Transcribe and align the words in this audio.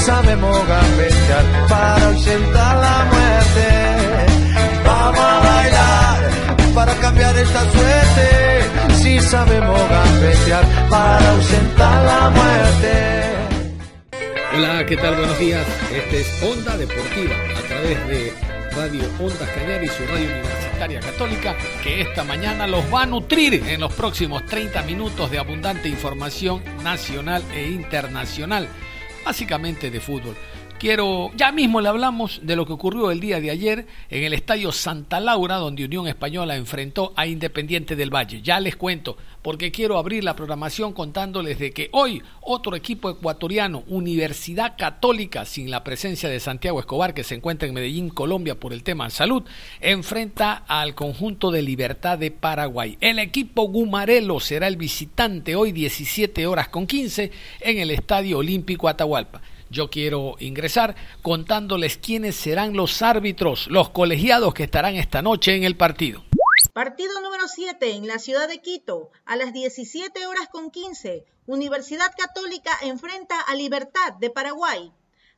Sabemos 0.00 0.56
gambetear 0.66 1.44
para 1.68 2.06
ausentar 2.06 2.76
la 2.76 3.04
muerte. 3.12 3.68
Vamos 4.84 5.20
a 5.20 5.40
bailar 5.40 6.30
para 6.74 6.94
cambiar 6.94 7.36
esta 7.36 7.60
suerte. 7.70 8.94
Si 8.94 9.20
sabemos 9.20 9.80
gambetear 9.88 10.64
para 10.88 11.30
ausentar 11.30 12.04
la 12.04 12.30
muerte. 12.30 13.30
Hola, 14.54 14.86
¿qué 14.86 14.96
tal? 14.96 15.16
Buenos 15.16 15.38
días. 15.38 15.66
Este 15.94 16.20
es 16.20 16.42
Onda 16.42 16.76
Deportiva 16.76 17.34
a 17.58 17.62
través 17.68 18.08
de 18.08 18.32
Radio 18.76 19.02
Ondas 19.18 19.48
Cañar 19.50 19.82
y 19.82 19.88
su 19.88 20.04
radio 20.06 20.28
universitaria 20.28 21.00
católica 21.00 21.56
que 21.82 22.00
esta 22.00 22.24
mañana 22.24 22.66
los 22.66 22.82
va 22.92 23.02
a 23.02 23.06
nutrir 23.06 23.54
en 23.66 23.80
los 23.80 23.92
próximos 23.92 24.46
30 24.46 24.82
minutos 24.84 25.30
de 25.30 25.38
abundante 25.38 25.88
información 25.88 26.62
nacional 26.82 27.42
e 27.52 27.68
internacional 27.68 28.68
básicamente 29.24 29.90
de 29.90 30.00
fútbol. 30.00 30.36
Quiero, 30.80 31.30
ya 31.36 31.52
mismo 31.52 31.82
le 31.82 31.90
hablamos 31.90 32.40
de 32.42 32.56
lo 32.56 32.64
que 32.64 32.72
ocurrió 32.72 33.10
el 33.10 33.20
día 33.20 33.38
de 33.38 33.50
ayer 33.50 33.86
en 34.08 34.24
el 34.24 34.32
estadio 34.32 34.72
Santa 34.72 35.20
Laura, 35.20 35.56
donde 35.56 35.84
Unión 35.84 36.08
Española 36.08 36.56
enfrentó 36.56 37.12
a 37.16 37.26
Independiente 37.26 37.96
del 37.96 38.08
Valle. 38.08 38.40
Ya 38.40 38.58
les 38.60 38.76
cuento, 38.76 39.18
porque 39.42 39.72
quiero 39.72 39.98
abrir 39.98 40.24
la 40.24 40.34
programación 40.34 40.94
contándoles 40.94 41.58
de 41.58 41.72
que 41.72 41.90
hoy 41.92 42.22
otro 42.40 42.74
equipo 42.76 43.10
ecuatoriano, 43.10 43.84
Universidad 43.88 44.74
Católica, 44.78 45.44
sin 45.44 45.70
la 45.70 45.84
presencia 45.84 46.30
de 46.30 46.40
Santiago 46.40 46.80
Escobar, 46.80 47.12
que 47.12 47.24
se 47.24 47.34
encuentra 47.34 47.68
en 47.68 47.74
Medellín, 47.74 48.08
Colombia, 48.08 48.58
por 48.58 48.72
el 48.72 48.82
tema 48.82 49.10
salud, 49.10 49.42
enfrenta 49.82 50.64
al 50.66 50.94
conjunto 50.94 51.50
de 51.50 51.60
Libertad 51.60 52.16
de 52.16 52.30
Paraguay. 52.30 52.96
El 53.02 53.18
equipo 53.18 53.64
Gumarelo 53.68 54.40
será 54.40 54.66
el 54.66 54.78
visitante 54.78 55.56
hoy 55.56 55.72
17 55.72 56.46
horas 56.46 56.70
con 56.70 56.86
15 56.86 57.30
en 57.60 57.78
el 57.80 57.90
Estadio 57.90 58.38
Olímpico 58.38 58.88
Atahualpa. 58.88 59.42
Yo 59.70 59.88
quiero 59.88 60.34
ingresar 60.40 60.96
contándoles 61.22 61.96
quiénes 61.96 62.34
serán 62.34 62.74
los 62.74 63.02
árbitros, 63.02 63.68
los 63.68 63.90
colegiados 63.90 64.52
que 64.52 64.64
estarán 64.64 64.96
esta 64.96 65.22
noche 65.22 65.54
en 65.54 65.62
el 65.62 65.76
partido. 65.76 66.24
Partido 66.72 67.20
número 67.20 67.46
7 67.46 67.92
en 67.92 68.08
la 68.08 68.18
ciudad 68.18 68.48
de 68.48 68.60
Quito, 68.60 69.10
a 69.24 69.36
las 69.36 69.52
17 69.52 70.26
horas 70.26 70.48
con 70.48 70.72
15. 70.72 71.24
Universidad 71.46 72.12
Católica 72.18 72.72
enfrenta 72.82 73.40
a 73.40 73.54
Libertad 73.54 74.14
de 74.18 74.30
Paraguay. 74.30 74.92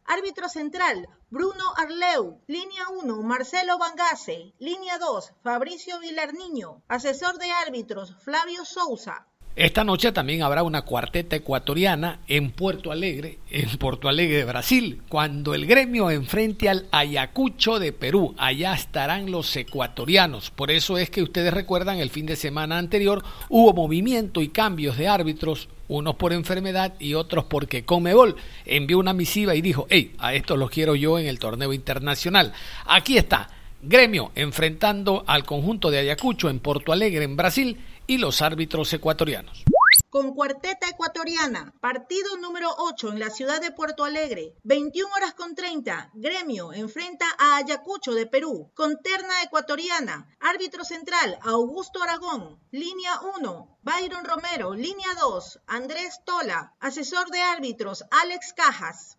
Árbitro 0.05 0.49
central, 0.49 1.09
Bruno 1.29 1.65
Arleu. 1.77 2.41
Línea 2.47 2.89
1, 2.89 3.23
Marcelo 3.23 3.77
Bangase. 3.77 4.55
Línea 4.59 4.99
2, 4.99 5.33
Fabricio 5.43 6.01
Vilarniño. 6.01 6.83
Asesor 6.89 7.39
de 7.39 7.51
árbitros, 7.51 8.17
Flavio 8.25 8.65
Sousa. 8.65 9.27
Esta 9.55 9.85
noche 9.85 10.13
también 10.13 10.43
habrá 10.43 10.63
una 10.63 10.81
cuarteta 10.81 11.37
ecuatoriana 11.37 12.21
en 12.27 12.53
Puerto 12.53 12.91
Alegre, 12.91 13.39
en 13.51 13.69
Puerto 13.77 14.09
Alegre 14.09 14.39
de 14.39 14.45
Brasil, 14.47 15.03
cuando 15.11 15.53
el 15.53 15.67
gremio 15.67 16.11
enfrente 16.11 16.71
al 16.71 16.87
Ayacucho 16.91 17.79
de 17.79 17.93
Perú. 17.93 18.35
Allá 18.39 18.73
estarán 18.73 19.31
los 19.31 19.55
ecuatorianos. 19.55 20.51
Por 20.51 20.71
eso 20.71 20.97
es 20.97 21.11
que 21.11 21.23
ustedes 21.23 21.53
recuerdan 21.53 21.99
el 21.99 22.09
fin 22.09 22.25
de 22.25 22.37
semana 22.37 22.79
anterior 22.79 23.23
hubo 23.51 23.75
movimiento 23.75 24.41
y 24.41 24.49
cambios 24.49 24.97
de 24.97 25.09
árbitros, 25.09 25.69
unos 25.87 26.15
por 26.15 26.33
enfermedad 26.33 26.95
y 26.99 27.13
otros 27.13 27.45
porque 27.45 27.85
Comebol 27.85 28.37
envió 28.65 28.99
una 28.99 29.13
misiva 29.13 29.55
y 29.55 29.61
dijo, 29.61 29.87
hey, 29.91 30.15
a 30.19 30.33
estos 30.33 30.59
los 30.59 30.71
quiero 30.71 30.95
yo 30.95 31.19
en 31.19 31.27
el 31.27 31.39
torneo 31.39 31.75
internacional. 31.75 32.55
Aquí 32.87 33.19
está, 33.19 33.51
gremio 33.83 34.33
enfrentando 34.35 35.25
al 35.27 35.45
conjunto 35.45 35.91
de 35.91 35.99
Ayacucho 35.99 36.49
en 36.49 36.59
Porto 36.59 36.91
Alegre, 36.91 37.25
en 37.25 37.37
Brasil 37.37 37.77
los 38.19 38.43
árbitros 38.43 38.93
ecuatorianos. 38.93 39.65
Con 40.13 40.35
cuarteta 40.35 40.89
ecuatoriana, 40.91 41.73
partido 41.81 42.37
número 42.37 42.69
8 42.77 43.13
en 43.13 43.19
la 43.19 43.31
ciudad 43.31 43.63
de 43.63 43.71
Puerto 43.71 44.05
Alegre, 44.05 44.55
21 44.63 45.11
horas 45.15 45.33
con 45.33 45.55
30, 45.55 46.11
gremio 46.13 46.75
enfrenta 46.75 47.25
a 47.39 47.57
Ayacucho 47.57 48.13
de 48.13 48.27
Perú, 48.27 48.71
con 48.75 49.01
terna 49.01 49.43
ecuatoriana, 49.43 50.29
árbitro 50.39 50.85
central 50.85 51.39
Augusto 51.41 52.03
Aragón, 52.03 52.61
línea 52.71 53.21
1, 53.39 53.79
Byron 53.83 54.25
Romero, 54.27 54.75
línea 54.75 55.09
2, 55.19 55.61
Andrés 55.67 56.21
Tola, 56.27 56.75
asesor 56.79 57.31
de 57.31 57.41
árbitros 57.41 58.05
Alex 58.11 58.53
Cajas. 58.53 59.17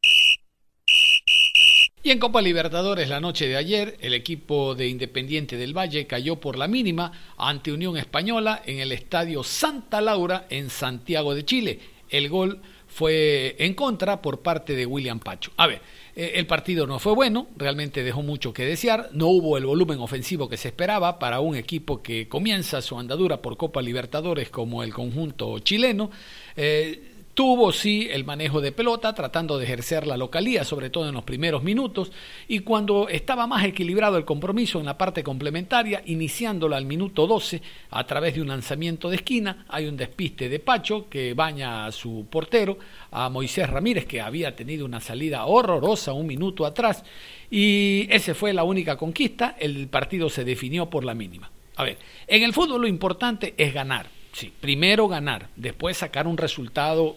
Y 2.05 2.11
en 2.11 2.19
Copa 2.19 2.41
Libertadores 2.41 3.07
la 3.07 3.21
noche 3.21 3.47
de 3.47 3.55
ayer, 3.55 3.95
el 4.01 4.13
equipo 4.13 4.75
de 4.75 4.89
Independiente 4.89 5.55
del 5.55 5.75
Valle 5.75 6.05
cayó 6.05 6.35
por 6.35 6.57
la 6.57 6.67
mínima 6.67 7.13
ante 7.37 7.71
Unión 7.71 7.95
Española 7.95 8.61
en 8.65 8.79
el 8.79 8.91
Estadio 8.91 9.41
Santa 9.41 10.01
Laura 10.01 10.45
en 10.49 10.69
Santiago 10.69 11.33
de 11.33 11.45
Chile. 11.45 11.79
El 12.09 12.27
gol 12.27 12.59
fue 12.87 13.55
en 13.57 13.73
contra 13.73 14.21
por 14.21 14.41
parte 14.41 14.75
de 14.75 14.85
William 14.85 15.21
Pacho. 15.21 15.51
A 15.55 15.65
ver, 15.65 15.81
eh, 16.13 16.33
el 16.35 16.45
partido 16.45 16.85
no 16.85 16.99
fue 16.99 17.15
bueno, 17.15 17.47
realmente 17.55 18.03
dejó 18.03 18.21
mucho 18.21 18.51
que 18.51 18.65
desear, 18.65 19.07
no 19.13 19.27
hubo 19.27 19.57
el 19.57 19.65
volumen 19.65 19.99
ofensivo 19.99 20.49
que 20.49 20.57
se 20.57 20.67
esperaba 20.67 21.17
para 21.19 21.39
un 21.39 21.55
equipo 21.55 22.03
que 22.03 22.27
comienza 22.27 22.81
su 22.81 22.99
andadura 22.99 23.41
por 23.41 23.55
Copa 23.55 23.81
Libertadores 23.81 24.49
como 24.49 24.83
el 24.83 24.93
conjunto 24.93 25.57
chileno. 25.59 26.11
Eh, 26.57 27.12
Tuvo 27.33 27.71
sí 27.71 28.07
el 28.11 28.25
manejo 28.25 28.61
de 28.61 28.71
pelota, 28.71 29.11
tratando 29.15 29.57
de 29.57 29.63
ejercer 29.63 30.05
la 30.05 30.17
localía, 30.17 30.63
sobre 30.63 30.91
todo 30.91 31.09
en 31.09 31.15
los 31.15 31.23
primeros 31.23 31.63
minutos, 31.63 32.11
y 32.47 32.59
cuando 32.59 33.09
estaba 33.09 33.47
más 33.47 33.65
equilibrado 33.65 34.17
el 34.17 34.25
compromiso 34.25 34.79
en 34.79 34.85
la 34.85 34.99
parte 34.99 35.23
complementaria, 35.23 36.03
iniciándola 36.05 36.77
al 36.77 36.85
minuto 36.85 37.25
12 37.25 37.59
a 37.89 38.05
través 38.05 38.35
de 38.35 38.41
un 38.43 38.49
lanzamiento 38.49 39.09
de 39.09 39.15
esquina, 39.15 39.65
hay 39.67 39.87
un 39.87 39.97
despiste 39.97 40.47
de 40.47 40.59
Pacho 40.59 41.09
que 41.09 41.33
baña 41.33 41.87
a 41.87 41.91
su 41.91 42.27
portero, 42.29 42.77
a 43.09 43.29
Moisés 43.29 43.67
Ramírez, 43.67 44.05
que 44.05 44.21
había 44.21 44.55
tenido 44.55 44.85
una 44.85 44.99
salida 44.99 45.47
horrorosa 45.47 46.13
un 46.13 46.27
minuto 46.27 46.67
atrás, 46.67 47.03
y 47.49 48.05
esa 48.11 48.35
fue 48.35 48.53
la 48.53 48.63
única 48.63 48.95
conquista, 48.95 49.55
el 49.59 49.87
partido 49.87 50.29
se 50.29 50.43
definió 50.43 50.87
por 50.87 51.03
la 51.03 51.15
mínima. 51.15 51.49
A 51.77 51.83
ver, 51.83 51.97
en 52.27 52.43
el 52.43 52.53
fútbol 52.53 52.81
lo 52.81 52.87
importante 52.87 53.55
es 53.57 53.73
ganar. 53.73 54.12
Sí, 54.33 54.51
primero 54.59 55.07
ganar, 55.07 55.49
después 55.55 55.97
sacar 55.97 56.27
un 56.27 56.37
resultado 56.37 57.15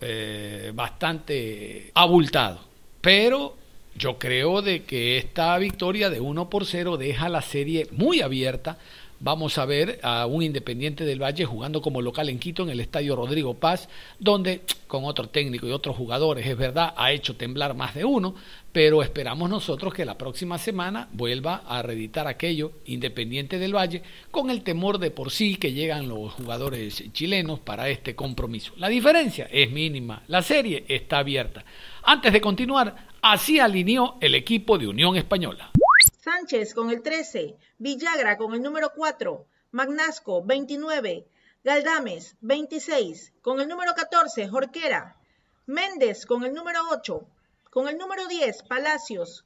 eh, 0.00 0.70
bastante 0.74 1.90
abultado. 1.94 2.60
Pero 3.00 3.56
yo 3.96 4.18
creo 4.18 4.62
de 4.62 4.84
que 4.84 5.18
esta 5.18 5.58
victoria 5.58 6.08
de 6.08 6.20
1 6.20 6.48
por 6.48 6.64
0 6.64 6.96
deja 6.96 7.28
la 7.28 7.42
serie 7.42 7.88
muy 7.90 8.20
abierta 8.20 8.78
vamos 9.22 9.56
a 9.56 9.64
ver 9.64 10.00
a 10.02 10.26
un 10.26 10.42
Independiente 10.42 11.04
del 11.04 11.22
Valle 11.22 11.44
jugando 11.44 11.80
como 11.80 12.02
local 12.02 12.28
en 12.28 12.38
Quito 12.38 12.64
en 12.64 12.70
el 12.70 12.80
Estadio 12.80 13.16
Rodrigo 13.16 13.54
Paz, 13.54 13.88
donde 14.18 14.62
con 14.88 15.04
otro 15.04 15.28
técnico 15.28 15.66
y 15.66 15.70
otros 15.70 15.96
jugadores, 15.96 16.46
es 16.46 16.56
verdad, 16.56 16.92
ha 16.96 17.12
hecho 17.12 17.36
temblar 17.36 17.74
más 17.74 17.94
de 17.94 18.04
uno, 18.04 18.34
pero 18.72 19.02
esperamos 19.02 19.48
nosotros 19.48 19.94
que 19.94 20.04
la 20.04 20.18
próxima 20.18 20.58
semana 20.58 21.08
vuelva 21.12 21.62
a 21.66 21.80
reeditar 21.82 22.26
aquello 22.26 22.72
Independiente 22.86 23.58
del 23.58 23.74
Valle 23.74 24.02
con 24.30 24.50
el 24.50 24.62
temor 24.62 24.98
de 24.98 25.10
por 25.10 25.30
sí 25.30 25.56
que 25.56 25.72
llegan 25.72 26.08
los 26.08 26.32
jugadores 26.32 27.04
chilenos 27.12 27.60
para 27.60 27.88
este 27.88 28.16
compromiso. 28.16 28.72
La 28.76 28.88
diferencia 28.88 29.48
es 29.50 29.70
mínima, 29.70 30.24
la 30.26 30.42
serie 30.42 30.84
está 30.88 31.18
abierta. 31.18 31.64
Antes 32.02 32.32
de 32.32 32.40
continuar, 32.40 33.06
así 33.22 33.60
alineó 33.60 34.16
el 34.20 34.34
equipo 34.34 34.76
de 34.78 34.88
Unión 34.88 35.16
Española. 35.16 35.70
Sánchez 36.22 36.72
con 36.72 36.90
el 36.90 37.02
13, 37.02 37.56
Villagra 37.78 38.36
con 38.36 38.54
el 38.54 38.62
número 38.62 38.92
4, 38.94 39.44
Magnasco 39.72 40.44
29, 40.44 41.26
Galdames 41.64 42.36
26, 42.42 43.32
con 43.42 43.60
el 43.60 43.66
número 43.66 43.92
14, 43.96 44.46
Jorquera, 44.46 45.16
Méndez 45.66 46.24
con 46.24 46.44
el 46.44 46.54
número 46.54 46.78
8, 46.92 47.26
con 47.70 47.88
el 47.88 47.98
número 47.98 48.28
10, 48.28 48.62
Palacios, 48.68 49.44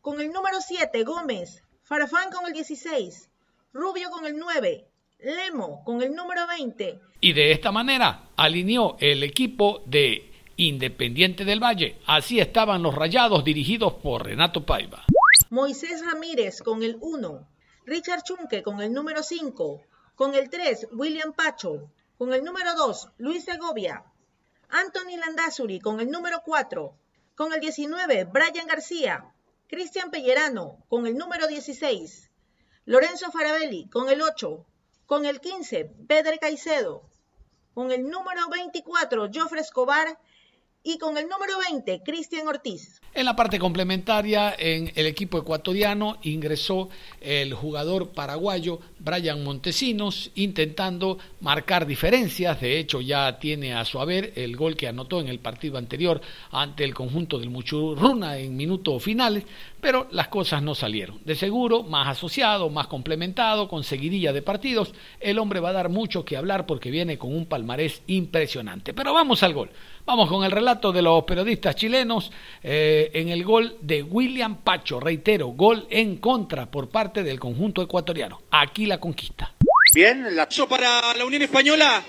con 0.00 0.18
el 0.18 0.32
número 0.32 0.62
7, 0.62 1.04
Gómez, 1.04 1.62
Farfán 1.82 2.30
con 2.30 2.46
el 2.46 2.54
16, 2.54 3.28
Rubio 3.74 4.08
con 4.08 4.24
el 4.24 4.38
9, 4.38 4.86
Lemo 5.18 5.84
con 5.84 6.00
el 6.00 6.14
número 6.14 6.46
20. 6.46 7.00
Y 7.20 7.34
de 7.34 7.52
esta 7.52 7.70
manera 7.70 8.30
alineó 8.36 8.96
el 8.98 9.22
equipo 9.24 9.82
de 9.84 10.32
Independiente 10.56 11.44
del 11.44 11.62
Valle. 11.62 11.98
Así 12.06 12.40
estaban 12.40 12.82
los 12.82 12.94
rayados 12.94 13.44
dirigidos 13.44 13.92
por 13.92 14.24
Renato 14.24 14.64
Paiva. 14.64 15.04
Moisés 15.50 16.04
Ramírez 16.04 16.62
con 16.62 16.82
el 16.82 16.96
1, 17.00 17.48
Richard 17.84 18.22
Chunque 18.22 18.62
con 18.62 18.80
el 18.80 18.92
número 18.94 19.22
5, 19.22 19.82
con 20.14 20.34
el 20.34 20.48
3, 20.48 20.88
William 20.92 21.34
Pacho, 21.34 21.90
con 22.16 22.32
el 22.32 22.42
número 22.42 22.74
2, 22.74 23.10
Luis 23.18 23.44
Segovia, 23.44 24.04
Anthony 24.70 25.18
Landazuri 25.18 25.80
con 25.80 26.00
el 26.00 26.10
número 26.10 26.40
4, 26.44 26.96
con 27.34 27.52
el 27.52 27.60
19, 27.60 28.24
Brian 28.24 28.66
García, 28.66 29.34
Cristian 29.68 30.10
Pellerano 30.10 30.82
con 30.88 31.06
el 31.06 31.16
número 31.16 31.46
16, 31.46 32.30
Lorenzo 32.86 33.30
Farabelli 33.30 33.88
con 33.90 34.08
el 34.08 34.22
8, 34.22 34.64
con 35.04 35.26
el 35.26 35.40
15, 35.40 35.84
Pedro 36.08 36.32
Caicedo, 36.40 37.02
con 37.74 37.92
el 37.92 38.08
número 38.08 38.48
24, 38.48 39.28
Jofre 39.32 39.60
Escobar 39.60 40.18
y 40.86 40.98
con 40.98 41.16
el 41.16 41.26
número 41.28 41.54
20, 41.70 42.02
Cristian 42.04 42.46
Ortiz. 42.46 43.00
En 43.14 43.24
la 43.24 43.34
parte 43.34 43.58
complementaria, 43.58 44.54
en 44.58 44.92
el 44.94 45.06
equipo 45.06 45.38
ecuatoriano 45.38 46.18
ingresó 46.22 46.90
el 47.20 47.54
jugador 47.54 48.10
paraguayo 48.10 48.80
Brian 48.98 49.42
Montesinos, 49.42 50.30
intentando 50.34 51.18
marcar 51.40 51.86
diferencias. 51.86 52.60
De 52.60 52.78
hecho, 52.78 53.00
ya 53.00 53.38
tiene 53.38 53.72
a 53.72 53.84
su 53.84 53.98
haber 53.98 54.32
el 54.36 54.56
gol 54.56 54.76
que 54.76 54.88
anotó 54.88 55.20
en 55.20 55.28
el 55.28 55.38
partido 55.38 55.78
anterior 55.78 56.20
ante 56.50 56.84
el 56.84 56.92
conjunto 56.92 57.38
del 57.38 57.50
Muchurruna 57.50 58.36
en 58.36 58.54
minutos 58.54 59.02
finales, 59.02 59.44
pero 59.80 60.06
las 60.10 60.28
cosas 60.28 60.62
no 60.62 60.74
salieron. 60.74 61.20
De 61.24 61.34
seguro, 61.34 61.82
más 61.82 62.08
asociado, 62.08 62.68
más 62.68 62.88
complementado, 62.88 63.68
con 63.68 63.84
seguidilla 63.84 64.34
de 64.34 64.42
partidos, 64.42 64.92
el 65.20 65.38
hombre 65.38 65.60
va 65.60 65.70
a 65.70 65.74
dar 65.74 65.88
mucho 65.88 66.24
que 66.26 66.36
hablar 66.36 66.66
porque 66.66 66.90
viene 66.90 67.16
con 67.16 67.34
un 67.34 67.46
palmarés 67.46 68.02
impresionante. 68.06 68.92
Pero 68.92 69.14
vamos 69.14 69.42
al 69.42 69.54
gol. 69.54 69.70
Vamos 70.06 70.28
con 70.28 70.44
el 70.44 70.50
relato 70.50 70.92
de 70.92 71.00
los 71.00 71.24
periodistas 71.24 71.76
chilenos 71.76 72.30
eh, 72.62 73.10
en 73.14 73.30
el 73.30 73.42
gol 73.42 73.78
de 73.80 74.02
William 74.02 74.56
Pacho. 74.56 75.00
Reitero, 75.00 75.48
gol 75.48 75.86
en 75.88 76.18
contra 76.18 76.66
por 76.70 76.90
parte 76.90 77.22
del 77.22 77.40
conjunto 77.40 77.80
ecuatoriano. 77.80 78.42
Aquí 78.50 78.84
la 78.84 78.98
conquista. 78.98 79.54
Bien, 79.94 80.36
la... 80.36 80.46
para 80.68 81.14
la 81.14 81.24
Unión 81.24 81.40
Española. 81.42 82.02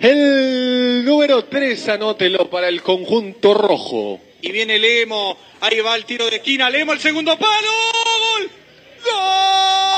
El 0.00 1.04
número 1.04 1.44
3, 1.44 1.88
anótelo 1.90 2.50
para 2.50 2.68
el 2.68 2.82
conjunto 2.82 3.54
rojo. 3.54 4.18
Y 4.42 4.50
viene 4.50 4.78
Lemo, 4.78 5.36
ahí 5.60 5.78
va 5.80 5.94
el 5.94 6.04
tiro 6.04 6.28
de 6.28 6.36
esquina, 6.36 6.68
Lemo 6.68 6.92
el 6.92 7.00
segundo 7.00 7.38
palo. 7.38 7.68
¡Gol! 8.36 8.50
¡Gol! 9.04 9.97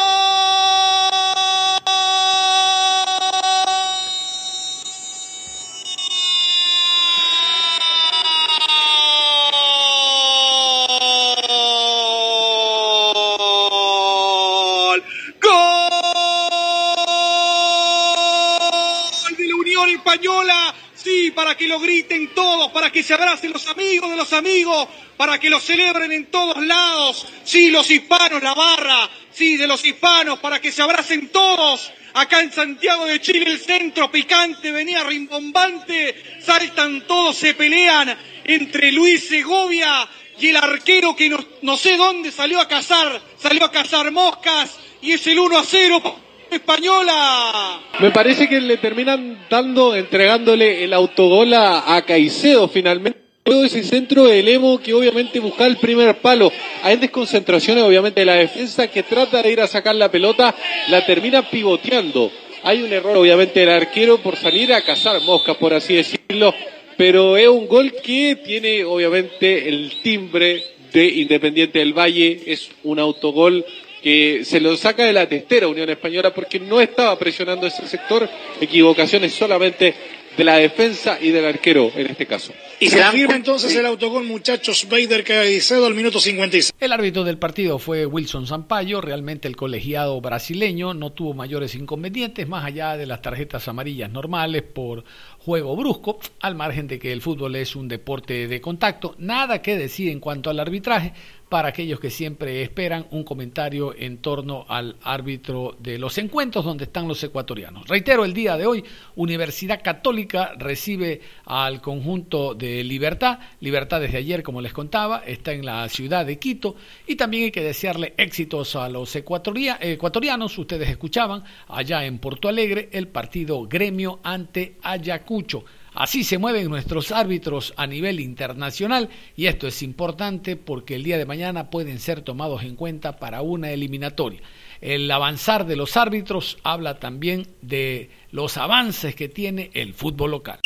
Que 23.00 23.06
se 23.06 23.14
abracen 23.14 23.50
los 23.50 23.67
amigos 23.67 24.11
de 24.11 24.17
los 24.17 24.31
amigos, 24.35 24.87
para 25.17 25.41
que 25.41 25.49
lo 25.49 25.58
celebren 25.58 26.12
en 26.12 26.26
todos 26.26 26.62
lados. 26.67 27.26
Sí, 27.44 27.70
los 27.70 27.91
hispanos, 27.91 28.43
la 28.43 28.52
barra, 28.52 29.08
sí, 29.32 29.56
de 29.56 29.67
los 29.67 29.82
hispanos, 29.82 30.38
para 30.38 30.61
que 30.61 30.70
se 30.70 30.82
abracen 30.82 31.29
todos. 31.29 31.91
Acá 32.12 32.43
en 32.43 32.52
Santiago 32.52 33.06
de 33.06 33.19
Chile, 33.23 33.52
el 33.52 33.58
centro 33.58 34.12
picante 34.12 34.70
venía 34.70 35.02
rimbombante, 35.02 36.43
saltan 36.44 37.06
todos, 37.06 37.38
se 37.38 37.55
pelean 37.55 38.14
entre 38.44 38.93
Luis 38.93 39.26
Segovia 39.26 40.06
y 40.38 40.49
el 40.49 40.56
arquero 40.56 41.17
que 41.17 41.31
no, 41.31 41.43
no 41.62 41.79
sé 41.79 41.96
dónde 41.96 42.31
salió 42.31 42.61
a 42.61 42.69
cazar, 42.69 43.19
salió 43.38 43.64
a 43.64 43.73
cazar 43.73 44.11
moscas 44.11 44.76
y 45.00 45.12
es 45.12 45.26
el 45.26 45.38
1 45.38 45.58
a 45.58 45.64
0 45.64 46.20
española. 46.50 47.81
Me 48.00 48.11
parece 48.11 48.49
que 48.49 48.61
le 48.61 48.76
terminan 48.76 49.47
dando, 49.49 49.94
entregándole 49.94 50.85
el 50.85 50.93
autogol 50.93 51.52
a, 51.55 52.02
Caicedo 52.06 52.69
finalmente. 52.69 53.19
Todo 53.43 53.64
ese 53.64 53.82
centro 53.82 54.26
del 54.26 54.49
Emo 54.49 54.79
que 54.79 54.93
obviamente 54.93 55.41
busca 55.41 55.67
el 55.67 55.79
primer 55.79 56.19
palo. 56.19 56.52
Hay 56.82 56.97
desconcentraciones 56.97 57.82
obviamente 57.82 58.20
de 58.20 58.26
la 58.26 58.35
defensa 58.35 58.88
que 58.88 59.02
trata 59.02 59.43
de 59.43 59.50
ir 59.50 59.61
a 59.61 59.67
sacar 59.67 59.94
la 59.94 60.11
pelota, 60.11 60.55
la 60.88 61.05
termina 61.06 61.49
pivoteando. 61.49 62.31
Hay 62.62 62.82
un 62.82 62.93
error 62.93 63.17
obviamente 63.17 63.61
del 63.61 63.70
arquero 63.70 64.19
por 64.19 64.37
salir 64.37 64.73
a 64.75 64.82
cazar 64.82 65.20
moscas, 65.23 65.56
por 65.56 65.73
así 65.73 65.94
decirlo, 65.94 66.55
pero 66.96 67.38
es 67.38 67.49
un 67.49 67.67
gol 67.67 67.94
que 68.03 68.37
tiene 68.44 68.85
obviamente 68.85 69.69
el 69.69 69.91
timbre 70.03 70.62
de 70.93 71.06
Independiente 71.06 71.79
del 71.79 71.94
Valle, 71.94 72.43
es 72.46 72.69
un 72.82 72.99
autogol 72.99 73.64
que 74.02 74.44
se 74.44 74.61
lo 74.61 74.76
saca 74.76 75.05
de 75.05 75.12
la 75.12 75.29
testera 75.29 75.69
Unión 75.69 75.91
Española 75.91 76.32
porque 76.32 76.58
no 76.58 76.81
estaba 76.81 77.19
presionando 77.19 77.67
ese 77.67 77.87
sector, 77.87 78.29
equivocaciones 78.61 79.32
solamente 79.32 79.94
de 80.37 80.44
la 80.44 80.56
defensa 80.56 81.19
y 81.20 81.31
del 81.31 81.44
arquero 81.44 81.91
en 81.94 82.06
este 82.06 82.26
caso. 82.26 82.52
Y 82.79 82.88
se 82.88 83.02
firma 83.11 83.37
entonces 83.37 83.75
el 83.76 83.85
autogol, 83.85 84.25
muchachos, 84.25 84.87
Bader 84.88 85.23
Caicedo 85.23 85.85
al 85.85 85.94
minuto 85.94 86.19
56. 86.19 86.73
El 86.81 86.93
árbitro 86.93 87.25
del 87.25 87.37
partido 87.37 87.79
fue 87.79 88.06
Wilson 88.06 88.47
Zampayo, 88.47 89.02
realmente 89.02 89.49
el 89.49 89.56
colegiado 89.56 90.19
brasileño 90.20 90.94
no 90.94 91.12
tuvo 91.12 91.35
mayores 91.35 91.75
inconvenientes, 91.75 92.49
más 92.49 92.64
allá 92.64 92.96
de 92.96 93.05
las 93.05 93.20
tarjetas 93.20 93.69
amarillas 93.69 94.11
normales 94.11 94.62
por 94.62 95.05
juego 95.38 95.76
brusco, 95.76 96.20
al 96.41 96.55
margen 96.55 96.87
de 96.87 96.99
que 96.99 97.12
el 97.12 97.20
fútbol 97.20 97.56
es 97.56 97.76
un 97.76 97.88
deporte 97.88 98.49
de 98.49 98.61
contacto, 98.62 99.14
nada 99.19 99.61
que 99.61 99.76
decir 99.76 100.08
en 100.08 100.20
cuanto 100.20 100.49
al 100.49 100.61
arbitraje, 100.61 101.12
para 101.50 101.69
aquellos 101.69 101.99
que 101.99 102.11
siempre 102.11 102.62
esperan 102.62 103.06
un 103.11 103.25
comentario 103.25 103.93
en 103.94 104.19
torno 104.19 104.64
al 104.69 104.97
árbitro 105.02 105.76
de 105.81 105.99
los 105.99 106.17
encuentros 106.17 106.64
donde 106.64 106.85
están 106.85 107.08
los 107.08 107.23
ecuatorianos. 107.25 107.88
Reitero, 107.88 108.25
el 108.25 108.32
día 108.32 108.56
de 108.56 108.67
hoy 108.67 108.85
Universidad 109.17 109.82
Católica 109.82 110.52
recibe 110.56 111.20
al 111.44 111.81
conjunto 111.81 112.55
de 112.55 112.85
Libertad. 112.85 113.41
Libertad 113.58 114.00
desde 114.00 114.19
ayer, 114.19 114.44
como 114.44 114.62
les 114.62 114.73
contaba, 114.73 115.25
está 115.26 115.52
en 115.52 115.67
la 115.67 115.88
ciudad 115.88 116.25
de 116.25 116.38
Quito 116.38 116.76
y 117.08 117.17
también 117.17 117.44
hay 117.44 117.50
que 117.50 117.64
desearle 117.64 118.14
éxitos 118.17 118.76
a 118.76 118.88
los 118.88 119.14
ecuatorianos. 119.17 120.56
Ustedes 120.56 120.88
escuchaban 120.88 121.43
allá 121.67 122.05
en 122.05 122.20
Porto 122.20 122.49
Alegre 122.49 122.91
el 122.93 123.08
partido 123.08 123.67
gremio 123.67 124.20
ante 124.23 124.76
Ayacucho. 124.82 125.64
Así 125.95 126.23
se 126.25 126.39
mueven 126.39 126.69
nuestros 126.69 127.11
árbitros 127.11 127.75
a 127.77 127.87
nivel 127.87 128.21
internacional 128.21 129.09
y 129.37 129.47
esto 129.47 129.67
es 129.67 129.83
importante 129.83 130.57
porque 130.57 130.95
el 130.95 131.03
día 131.03 131.19
de 131.19 131.27
mañana 131.27 131.71
pueden 131.71 131.99
ser 131.99 132.23
tomados 132.23 132.63
en 132.63 132.77
cuenta 132.77 133.19
para 133.19 133.43
una 133.43 133.71
eliminatoria. 133.71 134.41
El 134.81 135.11
avanzar 135.11 135.67
de 135.67 135.77
los 135.77 135.97
árbitros 135.97 136.59
habla 136.63 136.99
también 136.99 137.47
de 137.61 138.11
los 138.31 138.56
avances 138.56 139.15
que 139.15 139.29
tiene 139.29 139.70
el 139.75 139.93
fútbol 139.94 140.31
local. 140.31 140.61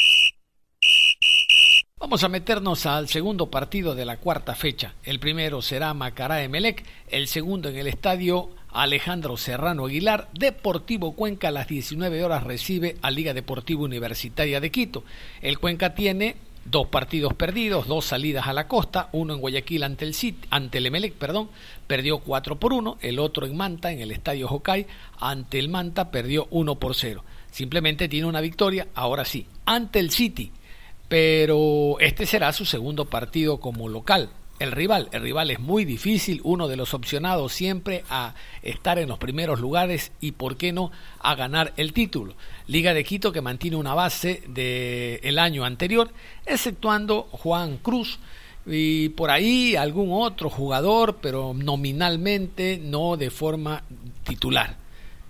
Vamos 1.99 2.23
a 2.23 2.29
meternos 2.29 2.85
al 2.85 3.09
segundo 3.09 3.51
partido 3.51 3.95
de 3.95 4.05
la 4.05 4.19
cuarta 4.19 4.55
fecha. 4.55 4.95
El 5.05 5.19
primero 5.19 5.63
será 5.63 5.95
Macará 5.95 6.43
Emelec, 6.43 6.85
el 7.09 7.29
segundo 7.29 7.71
en 7.71 7.77
el 7.77 7.87
estadio 7.87 8.51
Alejandro 8.75 9.37
Serrano 9.37 9.87
Aguilar. 9.87 10.29
Deportivo 10.35 11.13
Cuenca 11.13 11.49
a 11.49 11.53
las 11.53 11.69
19 11.69 12.23
horas 12.23 12.43
recibe 12.43 12.97
a 13.01 13.11
Liga 13.11 13.33
Deportiva 13.33 13.83
Universitaria 13.83 14.61
de 14.61 14.71
Quito. 14.71 15.05
El 15.41 15.59
Cuenca 15.59 15.95
tiene 15.95 16.37
dos 16.65 16.89
partidos 16.89 17.35
perdidos, 17.35 17.87
dos 17.87 18.07
salidas 18.07 18.47
a 18.49 18.53
la 18.53 18.67
costa, 18.67 19.09
uno 19.13 19.35
en 19.35 19.41
Guayaquil 19.41 19.83
ante 19.83 20.05
el 20.05 20.15
ante 20.51 20.79
el 20.79 20.87
Emelec, 20.87 21.15
perdón, 21.15 21.51
perdió 21.87 22.19
4 22.19 22.59
por 22.59 22.73
1, 22.73 22.99
el 23.01 23.19
otro 23.19 23.47
en 23.47 23.57
Manta, 23.57 23.93
en 23.93 24.01
el 24.01 24.11
Estadio 24.11 24.49
Jocay, 24.49 24.87
ante 25.21 25.59
el 25.59 25.69
Manta 25.69 26.11
perdió 26.11 26.49
1 26.51 26.75
por 26.77 26.95
0. 26.95 27.23
Simplemente 27.51 28.09
tiene 28.09 28.27
una 28.27 28.41
victoria, 28.41 28.89
ahora 28.95 29.25
sí, 29.25 29.47
ante 29.67 29.99
el 29.99 30.11
City, 30.11 30.53
pero 31.09 31.97
este 32.01 32.27
será 32.27 32.53
su 32.53 32.65
segundo 32.65 33.05
partido 33.05 33.61
como 33.61 33.89
local 33.89 34.31
el 34.59 34.73
rival. 34.73 35.09
El 35.13 35.23
rival 35.23 35.51
es 35.51 35.61
muy 35.61 35.85
difícil, 35.85 36.41
uno 36.45 36.69
de 36.69 36.77
los 36.77 36.95
opcionados 36.95 37.53
siempre 37.53 38.05
a 38.09 38.35
estar 38.63 38.99
en 38.99 39.09
los 39.09 39.19
primeros 39.19 39.61
lugares 39.61 40.13
y, 40.21 40.33
por 40.33 40.57
qué 40.57 40.73
no, 40.73 40.91
a 41.21 41.35
ganar 41.35 41.73
el 41.77 41.93
título. 41.93 42.35
Liga 42.67 42.95
de 42.95 43.05
Quito 43.05 43.33
que 43.33 43.41
mantiene 43.41 43.77
una 43.77 43.95
base 43.95 44.43
del 44.49 45.21
el 45.23 45.39
año 45.39 45.65
anterior, 45.65 46.11
exceptuando 46.47 47.25
Juan 47.31 47.79
Cruz 47.79 48.19
y 48.67 49.11
por 49.11 49.31
ahí 49.31 49.77
algún 49.77 50.11
otro 50.13 50.49
jugador, 50.49 51.19
pero 51.21 51.53
nominalmente, 51.55 52.81
no 52.83 53.17
de 53.17 53.31
forma 53.31 53.83
titular. 54.25 54.77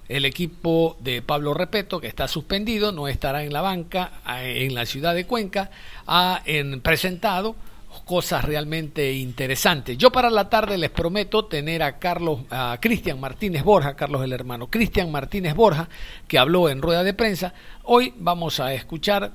El 0.06 0.26
equipo 0.26 0.98
de 1.00 1.22
Pablo 1.22 1.54
Repeto, 1.54 1.98
que 1.98 2.08
está 2.08 2.28
suspendido, 2.28 2.92
no 2.92 3.08
estará 3.08 3.42
en 3.42 3.52
la 3.52 3.62
banca 3.62 4.20
en 4.42 4.74
la 4.74 4.84
ciudad 4.84 5.14
de 5.14 5.26
Cuenca, 5.26 5.70
ha 6.06 6.42
en, 6.44 6.82
presentado 6.82 7.56
cosas 8.00 8.44
realmente 8.44 9.12
interesantes. 9.12 9.96
Yo 9.98 10.10
para 10.10 10.30
la 10.30 10.48
tarde 10.48 10.78
les 10.78 10.90
prometo 10.90 11.46
tener 11.46 11.82
a 11.82 11.98
Carlos, 11.98 12.40
a 12.50 12.78
Cristian 12.80 13.20
Martínez 13.20 13.62
Borja, 13.62 13.96
Carlos 13.96 14.22
el 14.22 14.32
hermano, 14.32 14.68
Cristian 14.68 15.10
Martínez 15.10 15.54
Borja, 15.54 15.88
que 16.28 16.38
habló 16.38 16.68
en 16.68 16.82
rueda 16.82 17.02
de 17.02 17.14
prensa. 17.14 17.54
Hoy 17.84 18.14
vamos 18.16 18.60
a 18.60 18.74
escuchar 18.74 19.32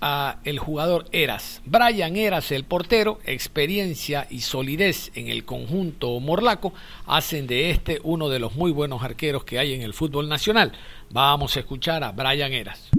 a 0.00 0.38
el 0.44 0.58
jugador 0.58 1.06
Eras. 1.12 1.60
Brian 1.64 2.16
Eras, 2.16 2.52
el 2.52 2.64
portero, 2.64 3.18
experiencia 3.24 4.26
y 4.30 4.40
solidez 4.40 5.10
en 5.14 5.28
el 5.28 5.44
conjunto 5.44 6.18
morlaco 6.20 6.72
hacen 7.06 7.46
de 7.46 7.70
este 7.70 8.00
uno 8.02 8.28
de 8.28 8.38
los 8.38 8.56
muy 8.56 8.72
buenos 8.72 9.02
arqueros 9.02 9.44
que 9.44 9.58
hay 9.58 9.74
en 9.74 9.82
el 9.82 9.92
fútbol 9.92 10.28
nacional. 10.28 10.72
Vamos 11.10 11.56
a 11.56 11.60
escuchar 11.60 12.02
a 12.04 12.12
Brian 12.12 12.52
Eras. 12.52 12.90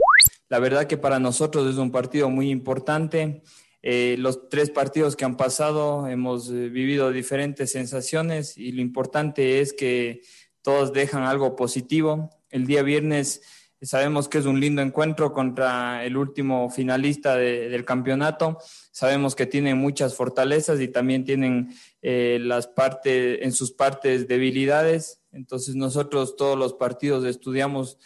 La 0.49 0.59
verdad 0.59 0.85
que 0.85 0.97
para 0.97 1.19
nosotros 1.19 1.67
es 1.67 1.77
un 1.77 1.91
partido 1.91 2.29
muy 2.29 2.49
importante. 2.49 3.41
Eh, 3.83 4.15
los 4.19 4.47
tres 4.49 4.69
partidos 4.69 5.15
que 5.15 5.25
han 5.25 5.37
pasado 5.37 6.07
hemos 6.07 6.49
eh, 6.49 6.69
vivido 6.69 7.11
diferentes 7.11 7.71
sensaciones 7.71 8.55
y 8.57 8.71
lo 8.73 8.81
importante 8.81 9.59
es 9.59 9.73
que 9.73 10.21
todos 10.61 10.93
dejan 10.93 11.23
algo 11.23 11.55
positivo. 11.55 12.29
El 12.51 12.67
día 12.67 12.83
viernes 12.83 13.41
sabemos 13.81 14.29
que 14.29 14.37
es 14.37 14.45
un 14.45 14.59
lindo 14.59 14.83
encuentro 14.83 15.33
contra 15.33 16.05
el 16.05 16.15
último 16.15 16.69
finalista 16.69 17.35
del 17.35 17.83
campeonato. 17.83 18.59
Sabemos 18.91 19.33
que 19.33 19.47
tienen 19.47 19.79
muchas 19.79 20.13
fortalezas 20.13 20.79
y 20.79 20.87
también 20.87 21.25
tienen 21.25 21.73
eh, 22.03 22.37
las 22.39 22.67
partes, 22.67 23.39
en 23.41 23.51
sus 23.51 23.71
partes 23.71 24.27
debilidades. 24.27 25.23
Entonces 25.31 25.73
nosotros 25.73 26.35
todos 26.35 26.59
los 26.59 26.73
partidos 26.73 27.25
estudiamos 27.25 27.97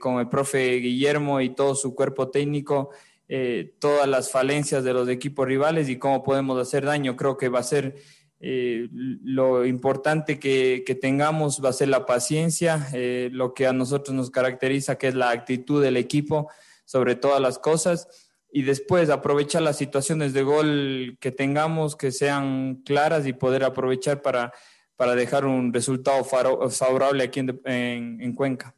con 0.00 0.18
el 0.18 0.28
profe 0.28 0.78
Guillermo 0.78 1.40
y 1.40 1.54
todo 1.54 1.76
su 1.76 1.94
cuerpo 1.94 2.28
técnico 2.28 2.90
eh, 3.36 3.74
todas 3.80 4.06
las 4.06 4.30
falencias 4.30 4.84
de 4.84 4.92
los 4.92 5.08
equipos 5.08 5.44
rivales 5.44 5.88
y 5.88 5.98
cómo 5.98 6.22
podemos 6.22 6.56
hacer 6.56 6.84
daño. 6.84 7.16
Creo 7.16 7.36
que 7.36 7.48
va 7.48 7.58
a 7.58 7.64
ser 7.64 7.96
eh, 8.38 8.86
lo 8.92 9.66
importante 9.66 10.38
que, 10.38 10.98
tengamos, 11.02 11.60
va 11.60 11.70
a 11.70 11.72
ser 11.72 11.88
la 11.88 12.06
paciencia, 12.06 12.86
eh, 12.92 13.30
lo 13.32 13.52
que 13.52 13.66
a 13.66 13.72
nosotros 13.72 14.14
nos 14.14 14.30
caracteriza, 14.30 14.98
que 14.98 15.08
es 15.08 15.16
la 15.16 15.30
actitud 15.30 15.82
del 15.82 15.96
equipo 15.96 16.48
sobre 16.84 17.16
todas 17.16 17.40
las 17.40 17.58
cosas. 17.58 18.06
Y 18.52 18.62
después 18.62 19.10
aprovechar 19.10 19.62
las 19.62 19.78
situaciones 19.78 20.32
de 20.32 20.44
gol 20.44 21.16
que 21.18 21.32
tengamos, 21.32 21.96
que 21.96 22.12
sean 22.12 22.82
claras 22.84 23.26
y 23.26 23.32
poder 23.32 23.64
aprovechar 23.64 24.22
para, 24.22 24.52
para 24.94 25.16
dejar 25.16 25.44
un 25.44 25.74
resultado 25.74 26.22
favorable 26.22 27.24
aquí 27.24 27.40
en 27.40 28.32
Cuenca. 28.36 28.76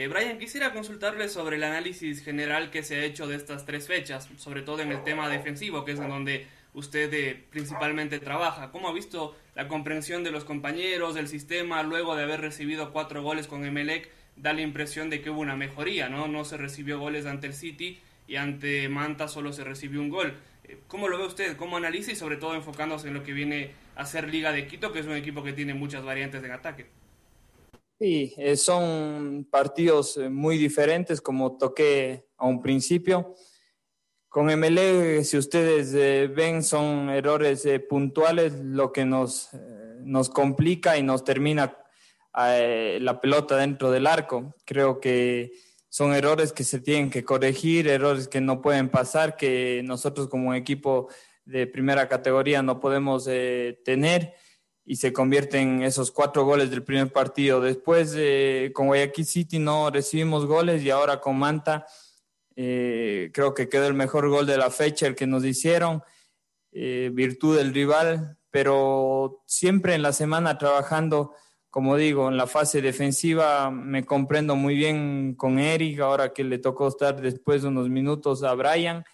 Eh, 0.00 0.08
Brian, 0.08 0.38
quisiera 0.38 0.72
consultarle 0.72 1.28
sobre 1.28 1.56
el 1.56 1.62
análisis 1.62 2.24
general 2.24 2.70
que 2.70 2.82
se 2.82 2.96
ha 2.96 3.04
hecho 3.04 3.26
de 3.26 3.36
estas 3.36 3.66
tres 3.66 3.86
fechas, 3.86 4.30
sobre 4.38 4.62
todo 4.62 4.80
en 4.80 4.92
el 4.92 5.04
tema 5.04 5.28
defensivo, 5.28 5.84
que 5.84 5.92
es 5.92 6.00
en 6.00 6.08
donde 6.08 6.46
usted 6.72 7.12
eh, 7.12 7.44
principalmente 7.50 8.18
trabaja. 8.18 8.70
¿Cómo 8.70 8.88
ha 8.88 8.94
visto 8.94 9.36
la 9.54 9.68
comprensión 9.68 10.24
de 10.24 10.30
los 10.30 10.44
compañeros, 10.44 11.14
del 11.14 11.28
sistema, 11.28 11.82
luego 11.82 12.16
de 12.16 12.22
haber 12.22 12.40
recibido 12.40 12.94
cuatro 12.94 13.22
goles 13.22 13.46
con 13.46 13.62
Emelec? 13.62 14.08
Da 14.36 14.54
la 14.54 14.62
impresión 14.62 15.10
de 15.10 15.20
que 15.20 15.28
hubo 15.28 15.42
una 15.42 15.54
mejoría, 15.54 16.08
¿no? 16.08 16.28
No 16.28 16.46
se 16.46 16.56
recibió 16.56 16.98
goles 16.98 17.26
ante 17.26 17.48
el 17.48 17.52
City 17.52 18.00
y 18.26 18.36
ante 18.36 18.88
Manta 18.88 19.28
solo 19.28 19.52
se 19.52 19.64
recibió 19.64 20.00
un 20.00 20.08
gol. 20.08 20.32
Eh, 20.64 20.78
¿Cómo 20.86 21.08
lo 21.08 21.18
ve 21.18 21.26
usted? 21.26 21.58
¿Cómo 21.58 21.76
analiza 21.76 22.10
y 22.10 22.16
sobre 22.16 22.38
todo 22.38 22.54
enfocándose 22.54 23.08
en 23.08 23.12
lo 23.12 23.22
que 23.22 23.34
viene 23.34 23.72
a 23.96 24.06
ser 24.06 24.30
Liga 24.30 24.50
de 24.50 24.66
Quito, 24.66 24.92
que 24.92 25.00
es 25.00 25.06
un 25.06 25.16
equipo 25.16 25.42
que 25.42 25.52
tiene 25.52 25.74
muchas 25.74 26.02
variantes 26.02 26.42
en 26.42 26.52
ataque? 26.52 26.86
Sí, 28.00 28.32
eh, 28.38 28.56
son 28.56 29.46
partidos 29.50 30.16
eh, 30.16 30.30
muy 30.30 30.56
diferentes, 30.56 31.20
como 31.20 31.58
toqué 31.58 32.24
a 32.38 32.46
un 32.46 32.62
principio. 32.62 33.34
Con 34.30 34.46
MLE, 34.46 35.22
si 35.22 35.36
ustedes 35.36 35.92
eh, 35.92 36.26
ven, 36.34 36.62
son 36.62 37.10
errores 37.10 37.68
puntuales, 37.90 38.54
lo 38.54 38.90
que 38.90 39.04
nos, 39.04 39.50
nos 40.02 40.30
complica 40.30 40.96
y 40.96 41.02
nos 41.02 41.24
termina 41.24 41.76
la 42.32 43.20
pelota 43.20 43.58
dentro 43.58 43.90
del 43.90 44.06
arco. 44.06 44.54
Creo 44.64 44.98
que 44.98 45.52
son 45.90 46.14
errores 46.14 46.54
que 46.54 46.64
se 46.64 46.80
tienen 46.80 47.10
que 47.10 47.22
corregir, 47.22 47.86
errores 47.86 48.28
que 48.28 48.40
no 48.40 48.62
pueden 48.62 48.88
pasar, 48.88 49.36
que 49.36 49.82
nosotros 49.84 50.28
como 50.28 50.54
equipo 50.54 51.08
de 51.44 51.66
primera 51.66 52.08
categoría 52.08 52.62
no 52.62 52.80
podemos 52.80 53.28
tener 53.84 54.32
y 54.90 54.96
se 54.96 55.12
convierten 55.12 55.84
esos 55.84 56.10
cuatro 56.10 56.44
goles 56.44 56.68
del 56.68 56.82
primer 56.82 57.12
partido. 57.12 57.60
Después 57.60 58.10
con 58.72 58.88
Guayaquil 58.88 59.24
City 59.24 59.60
no 59.60 59.88
recibimos 59.88 60.46
goles 60.46 60.82
y 60.82 60.90
ahora 60.90 61.20
con 61.20 61.38
Manta 61.38 61.86
eh, 62.56 63.30
creo 63.32 63.54
que 63.54 63.68
quedó 63.68 63.86
el 63.86 63.94
mejor 63.94 64.28
gol 64.28 64.46
de 64.46 64.58
la 64.58 64.68
fecha, 64.68 65.06
el 65.06 65.14
que 65.14 65.28
nos 65.28 65.44
hicieron, 65.44 66.02
eh, 66.72 67.08
virtud 67.12 67.56
del 67.56 67.72
rival, 67.72 68.36
pero 68.50 69.44
siempre 69.46 69.94
en 69.94 70.02
la 70.02 70.12
semana 70.12 70.58
trabajando, 70.58 71.34
como 71.70 71.94
digo, 71.94 72.28
en 72.28 72.36
la 72.36 72.48
fase 72.48 72.82
defensiva 72.82 73.70
me 73.70 74.04
comprendo 74.04 74.56
muy 74.56 74.74
bien 74.74 75.36
con 75.36 75.60
Eric, 75.60 76.00
ahora 76.00 76.32
que 76.32 76.42
le 76.42 76.58
tocó 76.58 76.88
estar 76.88 77.20
después 77.20 77.62
de 77.62 77.68
unos 77.68 77.88
minutos 77.88 78.42
a 78.42 78.54
Brian, 78.54 79.04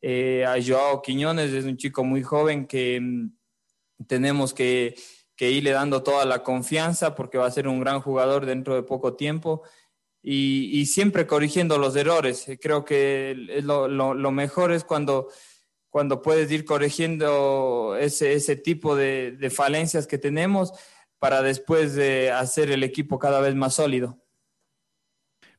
eh, 0.00 0.46
a 0.46 0.54
Joao 0.66 1.02
Quiñones, 1.02 1.52
es 1.52 1.66
un 1.66 1.76
chico 1.76 2.04
muy 2.04 2.22
joven 2.22 2.66
que 2.66 2.98
mm, 3.02 4.06
tenemos 4.06 4.54
que 4.54 4.94
que 5.36 5.50
irle 5.50 5.70
dando 5.70 6.02
toda 6.02 6.24
la 6.24 6.42
confianza 6.42 7.14
porque 7.14 7.38
va 7.38 7.46
a 7.46 7.50
ser 7.50 7.68
un 7.68 7.80
gran 7.80 8.00
jugador 8.00 8.46
dentro 8.46 8.74
de 8.74 8.82
poco 8.82 9.14
tiempo 9.14 9.62
y, 10.22 10.86
siempre 10.86 11.26
corrigiendo 11.26 11.78
los 11.78 11.94
errores. 11.94 12.46
Creo 12.60 12.84
que 12.84 13.62
lo, 13.62 14.32
mejor 14.32 14.72
es 14.72 14.82
cuando, 14.82 15.28
cuando 15.88 16.20
puedes 16.20 16.50
ir 16.50 16.64
corrigiendo 16.64 17.96
ese, 18.00 18.32
ese 18.32 18.56
tipo 18.56 18.96
de, 18.96 19.32
de, 19.32 19.50
falencias 19.50 20.08
que 20.08 20.18
tenemos 20.18 20.72
para 21.20 21.42
después 21.42 21.94
de 21.94 22.32
hacer 22.32 22.72
el 22.72 22.82
equipo 22.82 23.20
cada 23.20 23.40
vez 23.40 23.54
más 23.54 23.74
sólido. 23.74 24.18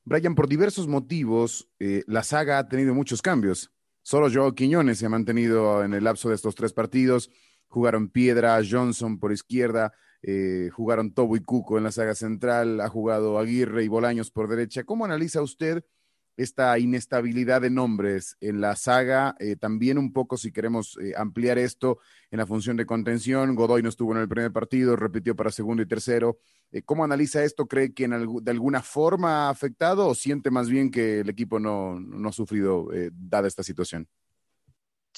Brian, 0.03 0.35
por 0.35 0.49
diversos 0.49 0.87
motivos, 0.87 1.69
eh, 1.79 2.03
la 2.07 2.23
saga 2.23 2.59
ha 2.59 2.67
tenido 2.67 2.93
muchos 2.93 3.21
cambios. 3.21 3.71
Solo 4.01 4.29
Joao 4.31 4.55
Quiñones 4.55 4.99
se 4.99 5.05
ha 5.05 5.09
mantenido 5.09 5.83
en 5.83 5.93
el 5.93 6.03
lapso 6.03 6.29
de 6.29 6.35
estos 6.35 6.55
tres 6.55 6.73
partidos 6.73 7.29
jugaron 7.77 8.09
Piedra, 8.09 8.59
Johnson 8.67 9.19
por 9.19 9.31
izquierda, 9.31 9.93
eh, 10.23 10.71
jugaron 10.73 11.13
Tobo 11.13 11.37
y 11.37 11.41
Cuco 11.41 11.77
en 11.77 11.83
la 11.83 11.91
saga 11.91 12.15
central, 12.15 12.81
ha 12.81 12.89
jugado 12.89 13.37
Aguirre 13.37 13.83
y 13.83 13.87
Bolaños 13.87 14.31
por 14.31 14.49
derecha. 14.49 14.83
¿Cómo 14.83 15.05
analiza 15.05 15.43
usted 15.43 15.85
esta 16.37 16.79
inestabilidad 16.79 17.61
de 17.61 17.69
nombres 17.69 18.35
en 18.41 18.61
la 18.61 18.75
saga? 18.75 19.35
Eh, 19.39 19.57
también 19.57 19.99
un 19.99 20.11
poco, 20.11 20.37
si 20.37 20.51
queremos 20.51 20.97
eh, 20.99 21.13
ampliar 21.15 21.59
esto, 21.59 21.99
en 22.31 22.39
la 22.39 22.47
función 22.47 22.77
de 22.77 22.87
contención, 22.87 23.53
Godoy 23.53 23.83
no 23.83 23.89
estuvo 23.89 24.11
en 24.11 24.21
el 24.21 24.27
primer 24.27 24.51
partido, 24.51 24.95
repitió 24.95 25.35
para 25.35 25.51
segundo 25.51 25.83
y 25.83 25.87
tercero. 25.87 26.39
¿Cómo 26.83 27.03
analiza 27.03 27.43
esto? 27.43 27.67
¿Cree 27.67 27.93
que 27.93 28.05
en 28.05 28.43
de 28.43 28.51
alguna 28.51 28.81
forma 28.81 29.45
ha 29.45 29.49
afectado 29.51 30.07
o 30.07 30.15
siente 30.15 30.49
más 30.49 30.67
bien 30.67 30.89
que 30.89 31.19
el 31.19 31.29
equipo 31.29 31.59
no, 31.59 31.99
no 31.99 32.29
ha 32.29 32.33
sufrido 32.33 32.87
dada 33.13 33.47
esta 33.47 33.61
situación? 33.61 34.09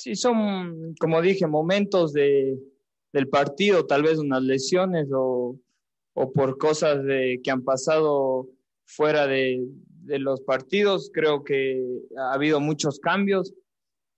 Sí, 0.01 0.15
son, 0.15 0.95
como 0.97 1.21
dije, 1.21 1.45
momentos 1.45 2.13
de, 2.13 2.57
del 3.11 3.27
partido, 3.27 3.85
tal 3.85 4.03
vez 4.03 4.17
unas 4.17 4.41
lesiones 4.41 5.09
o, 5.13 5.59
o 6.13 6.31
por 6.31 6.57
cosas 6.57 7.03
de, 7.03 7.41
que 7.43 7.51
han 7.51 7.65
pasado 7.65 8.47
fuera 8.85 9.27
de, 9.27 9.61
de, 10.05 10.19
los 10.19 10.39
partidos. 10.39 11.11
Creo 11.13 11.43
que 11.43 11.85
ha 12.17 12.31
habido 12.31 12.61
muchos 12.61 13.01
cambios. 13.01 13.53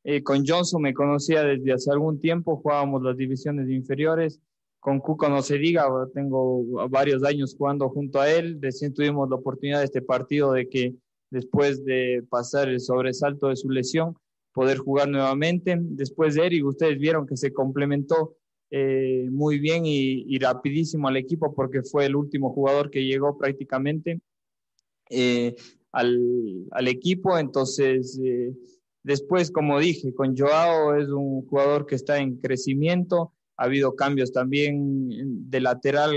Eh, 0.04 0.22
con 0.22 0.46
Johnson 0.46 0.84
me 0.84 0.94
conocía 0.94 1.44
desde 1.44 1.74
hace 1.74 1.90
algún 1.90 2.20
tiempo, 2.20 2.58
jugábamos 2.58 3.02
las 3.02 3.18
divisiones 3.18 3.68
inferiores. 3.68 4.40
Con 4.80 5.00
Cuco 5.00 5.30
no 5.30 5.42
se 5.42 5.58
diga, 5.58 5.88
tengo 6.14 6.64
varios 6.90 7.24
años 7.24 7.56
jugando 7.58 7.90
junto 7.90 8.22
a 8.22 8.30
él. 8.30 8.60
Recién 8.62 8.94
tuvimos 8.94 9.28
la 9.28 9.38
oportunidad 9.38 9.80
de 9.80 9.86
este 9.86 10.04
partido 10.04 10.52
de 10.52 10.70
que 10.70 10.94
después 11.32 11.84
de 11.84 12.24
pasar 12.30 12.70
el 12.70 12.80
sobresalto 12.80 13.48
de 13.48 13.56
su 13.56 13.68
lesión, 13.72 14.16
poder 14.54 14.78
jugar 14.78 15.10
nuevamente. 15.10 15.78
Después 15.80 16.36
de 16.36 16.46
Eric, 16.46 16.66
ustedes 16.66 17.00
vieron 17.00 17.26
que 17.26 17.38
se 17.38 17.54
complementó 17.54 18.36
eh, 18.70 19.28
muy 19.30 19.60
bien 19.60 19.86
y, 19.86 20.38
rapidísimo 20.40 21.10
al 21.10 21.18
equipo 21.18 21.54
porque 21.54 21.84
fue 21.84 22.06
el 22.06 22.16
último 22.16 22.54
jugador 22.54 22.90
que 22.90 23.04
llegó 23.04 23.38
prácticamente 23.38 24.22
eh, 25.10 25.56
al, 25.92 26.68
al, 26.72 26.88
equipo. 26.88 27.38
Entonces, 27.38 28.20
eh, 28.24 28.54
después, 29.04 29.52
como 29.52 29.80
dije, 29.80 30.14
con 30.14 30.38
Joao 30.38 30.96
es 30.96 31.10
un 31.10 31.46
jugador 31.48 31.86
que 31.86 31.96
está 31.96 32.20
en 32.20 32.38
crecimiento. 32.38 33.34
Ha 33.58 33.66
habido 33.66 33.96
cambios 33.96 34.32
también 34.32 35.50
de 35.50 35.60
lateral 35.60 36.12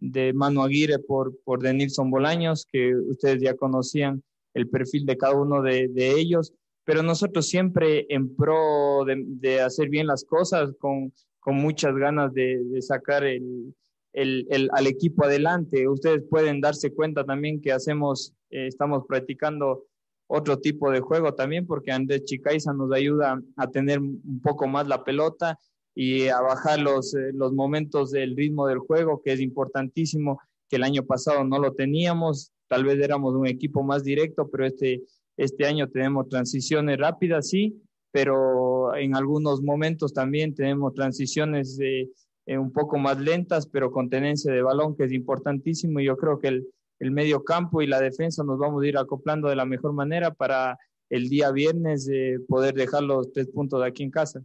de 0.00 0.32
Manu 0.32 0.62
Aguirre 0.62 0.98
por, 0.98 1.38
por 1.44 1.62
Denilson 1.62 2.10
Bolaños, 2.10 2.66
que 2.70 2.94
ustedes 2.96 3.42
ya 3.42 3.54
conocían 3.54 4.22
el 4.54 4.68
perfil 4.68 5.04
de 5.04 5.16
cada 5.16 5.34
uno 5.34 5.62
de, 5.62 5.88
de 5.88 6.12
ellos 6.18 6.52
pero 6.84 7.02
nosotros 7.02 7.46
siempre 7.46 8.06
en 8.08 8.34
pro 8.34 9.04
de, 9.06 9.60
hacer 9.60 9.88
bien 9.88 10.06
las 10.06 10.24
cosas, 10.24 10.70
con, 10.78 11.12
con 11.40 11.56
muchas 11.56 11.94
ganas 11.96 12.32
de, 12.32 12.60
sacar 12.80 13.24
el, 13.24 13.74
el, 14.12 14.68
al 14.72 14.86
equipo 14.86 15.24
adelante. 15.24 15.88
Ustedes 15.88 16.22
pueden 16.28 16.60
darse 16.60 16.92
cuenta 16.92 17.24
también 17.24 17.60
que 17.60 17.72
hacemos, 17.72 18.34
eh, 18.50 18.66
estamos 18.66 19.04
practicando 19.08 19.84
otro 20.26 20.58
tipo 20.58 20.90
de 20.90 21.00
juego 21.00 21.34
también, 21.34 21.66
porque 21.66 21.92
Andrés 21.92 22.24
Chicaiza 22.24 22.72
nos 22.72 22.92
ayuda 22.92 23.40
a 23.56 23.70
tener 23.70 24.00
un 24.00 24.40
poco 24.42 24.66
más 24.66 24.86
la 24.86 25.04
pelota 25.04 25.58
y 25.94 26.28
a 26.28 26.40
bajar 26.40 26.80
los, 26.80 27.14
eh, 27.14 27.30
los 27.32 27.52
momentos 27.52 28.10
del 28.10 28.36
ritmo 28.36 28.66
del 28.66 28.78
juego, 28.78 29.22
que 29.22 29.32
es 29.32 29.40
importantísimo, 29.40 30.40
que 30.68 30.76
el 30.76 30.82
año 30.82 31.04
pasado 31.04 31.44
no 31.44 31.58
lo 31.58 31.72
teníamos, 31.74 32.52
tal 32.68 32.84
vez 32.84 32.98
éramos 33.00 33.34
un 33.34 33.46
equipo 33.46 33.82
más 33.82 34.02
directo, 34.02 34.48
pero 34.50 34.66
este 34.66 35.02
Este 35.36 35.66
año 35.66 35.88
tenemos 35.88 36.28
transiciones 36.28 36.98
rápidas, 36.98 37.48
sí, 37.48 37.82
pero 38.12 38.94
en 38.94 39.16
algunos 39.16 39.62
momentos 39.62 40.12
también 40.12 40.54
tenemos 40.54 40.94
transiciones 40.94 41.78
eh, 41.80 42.08
un 42.56 42.72
poco 42.72 42.98
más 42.98 43.18
lentas, 43.18 43.66
pero 43.66 43.90
con 43.90 44.08
tenencia 44.08 44.52
de 44.52 44.62
balón, 44.62 44.96
que 44.96 45.04
es 45.04 45.12
importantísimo. 45.12 46.00
Y 46.00 46.04
yo 46.04 46.16
creo 46.16 46.38
que 46.38 46.48
el, 46.48 46.66
el 47.00 47.10
medio 47.10 47.42
campo 47.42 47.82
y 47.82 47.86
la 47.86 48.00
defensa 48.00 48.44
nos 48.44 48.58
vamos 48.58 48.82
a 48.82 48.86
ir 48.86 48.96
acoplando 48.96 49.48
de 49.48 49.56
la 49.56 49.64
mejor 49.64 49.92
manera 49.92 50.32
para 50.32 50.78
el 51.10 51.28
día 51.28 51.50
viernes 51.50 52.08
eh, 52.10 52.38
poder 52.48 52.74
dejar 52.74 53.02
los 53.02 53.32
tres 53.32 53.48
puntos 53.48 53.80
de 53.80 53.88
aquí 53.88 54.02
en 54.02 54.10
casa. 54.10 54.42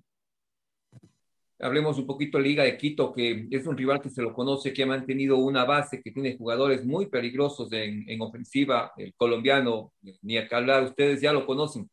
Hablemos 1.62 1.98
un 1.98 2.06
poquito 2.06 2.38
de 2.38 2.46
Liga 2.46 2.64
de 2.64 2.78
Quito, 2.78 3.12
que 3.12 3.48
es 3.52 3.68
un 3.68 3.78
rival 3.78 4.02
que 4.02 4.10
se 4.10 4.22
lo 4.22 4.34
conoce, 4.34 4.72
que 4.72 4.84
ha 4.84 4.88
mantenido 4.88 5.38
una 5.38 5.66
base, 5.66 6.02
que 6.02 6.12
tiene 6.12 6.38
jugadores 6.38 6.86
muy 6.86 7.08
peligrosos 7.08 7.72
en, 7.74 8.10
en 8.10 8.22
ofensiva, 8.22 8.94
el 8.96 9.14
colombiano, 9.14 9.92
ni 10.22 10.38
a 10.38 10.48
que 10.48 10.56
hablar, 10.56 10.84
ustedes 10.86 11.20
ya 11.22 11.34
lo 11.34 11.46
conocen. 11.46 11.90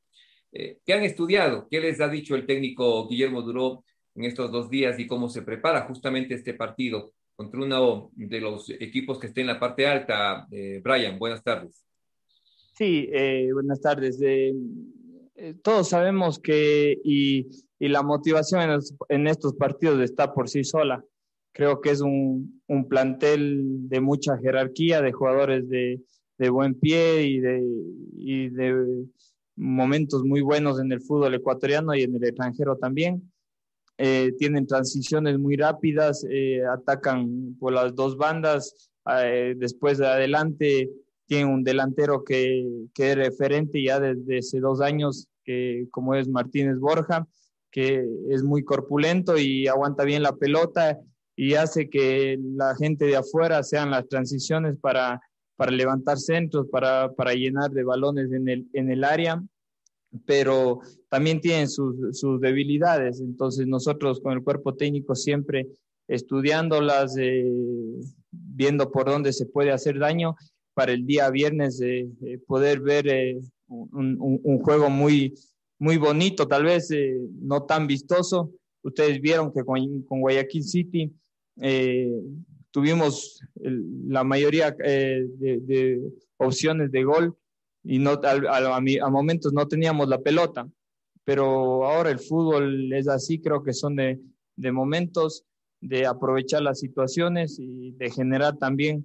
Eh, 0.52 0.78
¿Qué 0.86 0.92
han 0.94 1.02
estudiado? 1.02 1.66
¿Qué 1.68 1.80
les 1.80 2.00
ha 2.00 2.08
dicho 2.08 2.36
el 2.36 2.46
técnico 2.46 3.08
Guillermo 3.08 3.42
Duró 3.42 3.84
en 4.14 4.24
estos 4.24 4.52
dos 4.52 4.70
días 4.70 4.98
y 5.00 5.06
cómo 5.08 5.28
se 5.28 5.42
prepara 5.42 5.82
justamente 5.82 6.34
este 6.34 6.54
partido 6.54 7.12
contra 7.34 7.60
uno 7.60 8.10
de 8.14 8.40
los 8.40 8.70
equipos 8.70 9.18
que 9.18 9.26
está 9.26 9.40
en 9.40 9.48
la 9.48 9.58
parte 9.58 9.84
alta? 9.84 10.46
Eh, 10.52 10.80
Brian, 10.82 11.18
buenas 11.18 11.42
tardes. 11.42 11.84
Sí, 12.72 13.08
eh, 13.12 13.50
buenas 13.52 13.80
tardes. 13.80 14.20
todos 15.62 15.88
sabemos 15.88 16.38
que 16.38 16.96
y 17.02 17.48
y 17.78 17.88
la 17.88 18.02
motivación 18.02 18.80
en, 19.08 19.26
estos 19.26 19.54
partidos 19.54 20.00
está 20.00 20.32
por 20.32 20.48
sí 20.48 20.64
sola. 20.64 21.04
Creo 21.52 21.80
que 21.80 21.90
es 21.90 22.00
un, 22.00 22.62
un 22.66 22.88
plantel 22.88 23.88
de 23.88 24.00
mucha 24.00 24.36
jerarquía, 24.38 25.00
de 25.02 25.12
jugadores 25.12 25.68
de, 25.68 26.00
de 26.38 26.48
buen 26.50 26.74
pie 26.74 27.24
y 27.24 27.40
de, 27.40 27.62
y 28.16 28.48
de, 28.50 29.06
momentos 29.56 30.22
muy 30.24 30.42
buenos 30.42 30.78
en 30.80 30.92
el 30.92 31.00
fútbol 31.00 31.34
ecuatoriano 31.34 31.94
y 31.94 32.02
en 32.02 32.14
el 32.14 32.24
extranjero 32.24 32.76
también. 32.76 33.32
Eh, 33.98 34.32
tienen 34.38 34.66
transiciones 34.66 35.38
muy 35.38 35.56
rápidas, 35.56 36.24
eh, 36.30 36.62
atacan 36.66 37.56
por 37.58 37.72
las 37.72 37.94
dos 37.94 38.18
bandas, 38.18 38.90
eh, 39.22 39.54
después 39.56 39.96
de 39.96 40.06
adelante 40.06 40.90
tienen 41.26 41.48
un 41.48 41.64
delantero 41.64 42.22
que, 42.22 42.68
que 42.92 43.12
es 43.12 43.16
referente 43.16 43.82
ya 43.82 43.98
desde 43.98 44.38
hace 44.38 44.60
dos 44.60 44.82
años, 44.82 45.28
que, 45.44 45.86
como 45.90 46.14
es 46.14 46.28
Martínez 46.28 46.78
Borja 46.78 47.26
que 47.76 48.02
es 48.30 48.42
muy 48.42 48.64
corpulento 48.64 49.36
y 49.36 49.68
aguanta 49.68 50.04
bien 50.04 50.22
la 50.22 50.34
pelota 50.34 50.98
y 51.36 51.52
hace 51.54 51.90
que 51.90 52.38
la 52.40 52.74
gente 52.74 53.04
de 53.04 53.16
afuera 53.16 53.62
sean 53.62 53.90
las 53.90 54.08
transiciones 54.08 54.78
para, 54.80 55.20
para 55.56 55.72
levantar 55.72 56.16
centros, 56.16 56.68
para, 56.72 57.12
para 57.12 57.34
llenar 57.34 57.70
de 57.72 57.84
balones 57.84 58.32
en 58.32 58.48
el, 58.48 58.66
en 58.72 58.90
el 58.90 59.04
área, 59.04 59.44
pero 60.24 60.80
también 61.10 61.42
tienen 61.42 61.68
sus, 61.68 62.18
sus 62.18 62.40
debilidades. 62.40 63.20
Entonces 63.20 63.66
nosotros 63.66 64.20
con 64.20 64.32
el 64.32 64.42
cuerpo 64.42 64.74
técnico 64.74 65.14
siempre 65.14 65.68
estudiándolas, 66.08 67.14
eh, 67.18 67.44
viendo 68.30 68.90
por 68.90 69.04
dónde 69.04 69.34
se 69.34 69.44
puede 69.44 69.70
hacer 69.70 69.98
daño 69.98 70.34
para 70.72 70.92
el 70.92 71.04
día 71.04 71.28
viernes 71.28 71.78
eh, 71.82 72.08
poder 72.46 72.80
ver 72.80 73.06
eh, 73.08 73.38
un, 73.68 74.58
juego 74.62 74.88
muy, 74.88 75.34
muy 75.78 75.98
bonito, 75.98 76.46
tal 76.46 76.64
vez 76.64 76.90
eh, 76.90 77.16
no 77.40 77.64
tan 77.64 77.86
vistoso. 77.86 78.52
Ustedes 78.82 79.20
vieron 79.20 79.52
que 79.52 79.64
con, 79.64 80.02
Guayaquil 80.08 80.64
City 80.64 81.12
eh, 81.60 82.20
tuvimos 82.70 83.40
la 83.54 84.22
mayoría 84.24 84.74
eh, 84.84 85.24
de, 85.38 86.00
opciones 86.38 86.92
de 86.92 87.04
gol 87.04 87.36
y 87.82 87.98
no, 87.98 88.20
a, 88.22 89.10
momentos 89.10 89.52
no 89.52 89.66
teníamos 89.66 90.08
la 90.08 90.20
pelota. 90.20 90.68
Pero 91.24 91.84
ahora 91.84 92.10
el 92.10 92.20
fútbol 92.20 92.92
es 92.92 93.08
así, 93.08 93.40
creo 93.40 93.62
que 93.62 93.72
son 93.72 93.96
de 93.96 94.72
momentos, 94.72 95.44
de 95.80 96.06
aprovechar 96.06 96.62
las 96.62 96.78
situaciones 96.78 97.58
y 97.58 97.90
de 97.92 98.10
generar 98.10 98.56
también, 98.58 99.04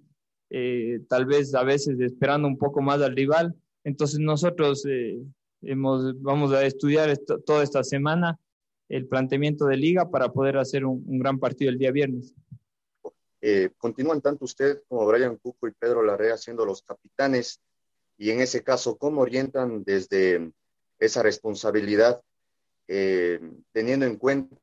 tal 1.08 1.26
vez 1.26 1.56
a 1.56 1.64
veces 1.64 2.00
esperando 2.00 2.48
un 2.48 2.60
poco 2.60 2.80
más 2.82 3.02
al 3.02 3.16
rival. 3.16 3.56
Entonces 3.84 4.20
nosotros 4.20 4.86
Hemos, 5.62 6.20
vamos 6.22 6.52
a 6.54 6.66
estudiar 6.66 7.16
toda 7.46 7.64
esta 7.64 7.84
semana 7.84 8.40
el 8.90 9.08
planteamiento 9.08 9.66
de 9.66 9.78
liga 9.78 10.10
para 10.10 10.30
poder 10.30 10.58
hacer 10.58 10.86
un, 10.86 11.20
gran 11.20 11.40
partido 11.40 11.72
el 11.72 11.78
día 11.78 11.92
viernes. 11.92 12.34
Eh, 13.42 13.70
continúan 13.78 14.22
tanto 14.22 14.46
usted 14.46 14.82
como 14.88 15.06
Brian 15.08 15.38
Cuco 15.38 15.68
y 15.68 15.72
Pedro 15.72 16.04
Larrea 16.04 16.38
siendo 16.38 16.66
los 16.66 16.82
capitanes 16.84 17.60
y 18.18 18.30
en 18.30 18.40
ese 18.40 18.64
caso, 18.64 18.98
¿cómo 18.98 19.22
orientan 19.22 19.84
desde 19.84 20.52
esa 21.00 21.24
responsabilidad 21.24 22.22
eh, 22.88 23.40
teniendo 23.72 24.06
en 24.06 24.18
cuenta 24.18 24.56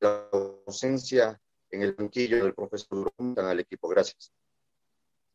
la 0.00 0.28
ausencia 0.66 1.40
en 1.70 1.82
el 1.82 1.92
banquillo 1.92 2.42
del 2.42 2.54
profesor 2.54 3.12
al 3.36 3.60
equipo? 3.60 3.88
Gracias. 3.88 4.32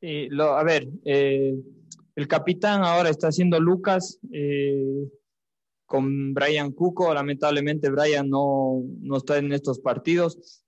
Sí, 0.02 0.28
lo, 0.30 0.58
a 0.58 0.64
ver, 0.64 0.90
eh, 1.06 1.56
el 2.16 2.28
capitán 2.28 2.84
ahora 2.84 3.10
está 3.10 3.32
siendo 3.32 3.60
Lucas 3.60 4.20
eh, 4.32 5.08
con 5.86 6.34
Brian 6.34 6.72
Cuco. 6.72 7.14
Lamentablemente 7.14 7.90
Brian 7.90 8.30
no, 8.30 8.84
no, 9.00 9.18
está 9.18 9.38
en 9.38 9.52
estos 9.52 9.80
partidos. 9.80 10.64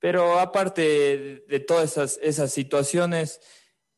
Pero 0.00 0.38
aparte 0.38 1.44
de, 1.48 1.60
todas 1.60 1.92
esas, 1.92 2.18
esas 2.22 2.52
situaciones, 2.52 3.40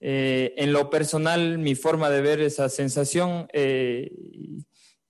eh, 0.00 0.55
en 0.57 0.72
lo 0.72 0.90
personal, 0.90 1.59
mi 1.59 1.74
forma 1.74 2.11
de 2.11 2.22
ver 2.22 2.40
esa 2.40 2.68
sensación 2.68 3.46
eh, 3.53 4.11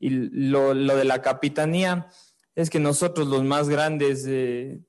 y 0.01 0.11
lo, 0.11 0.75
lo, 0.75 0.97
de 0.97 1.05
la 1.05 1.23
capitanía 1.23 2.09
es 2.57 2.69
que 2.69 2.81
nosotros 2.81 3.29
los 3.29 3.45
más 3.45 3.69
grandes, 3.69 4.29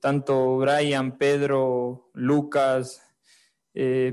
tanto 0.00 0.56
Brian, 0.58 1.16
Pedro, 1.16 2.10
Lucas, 2.12 3.00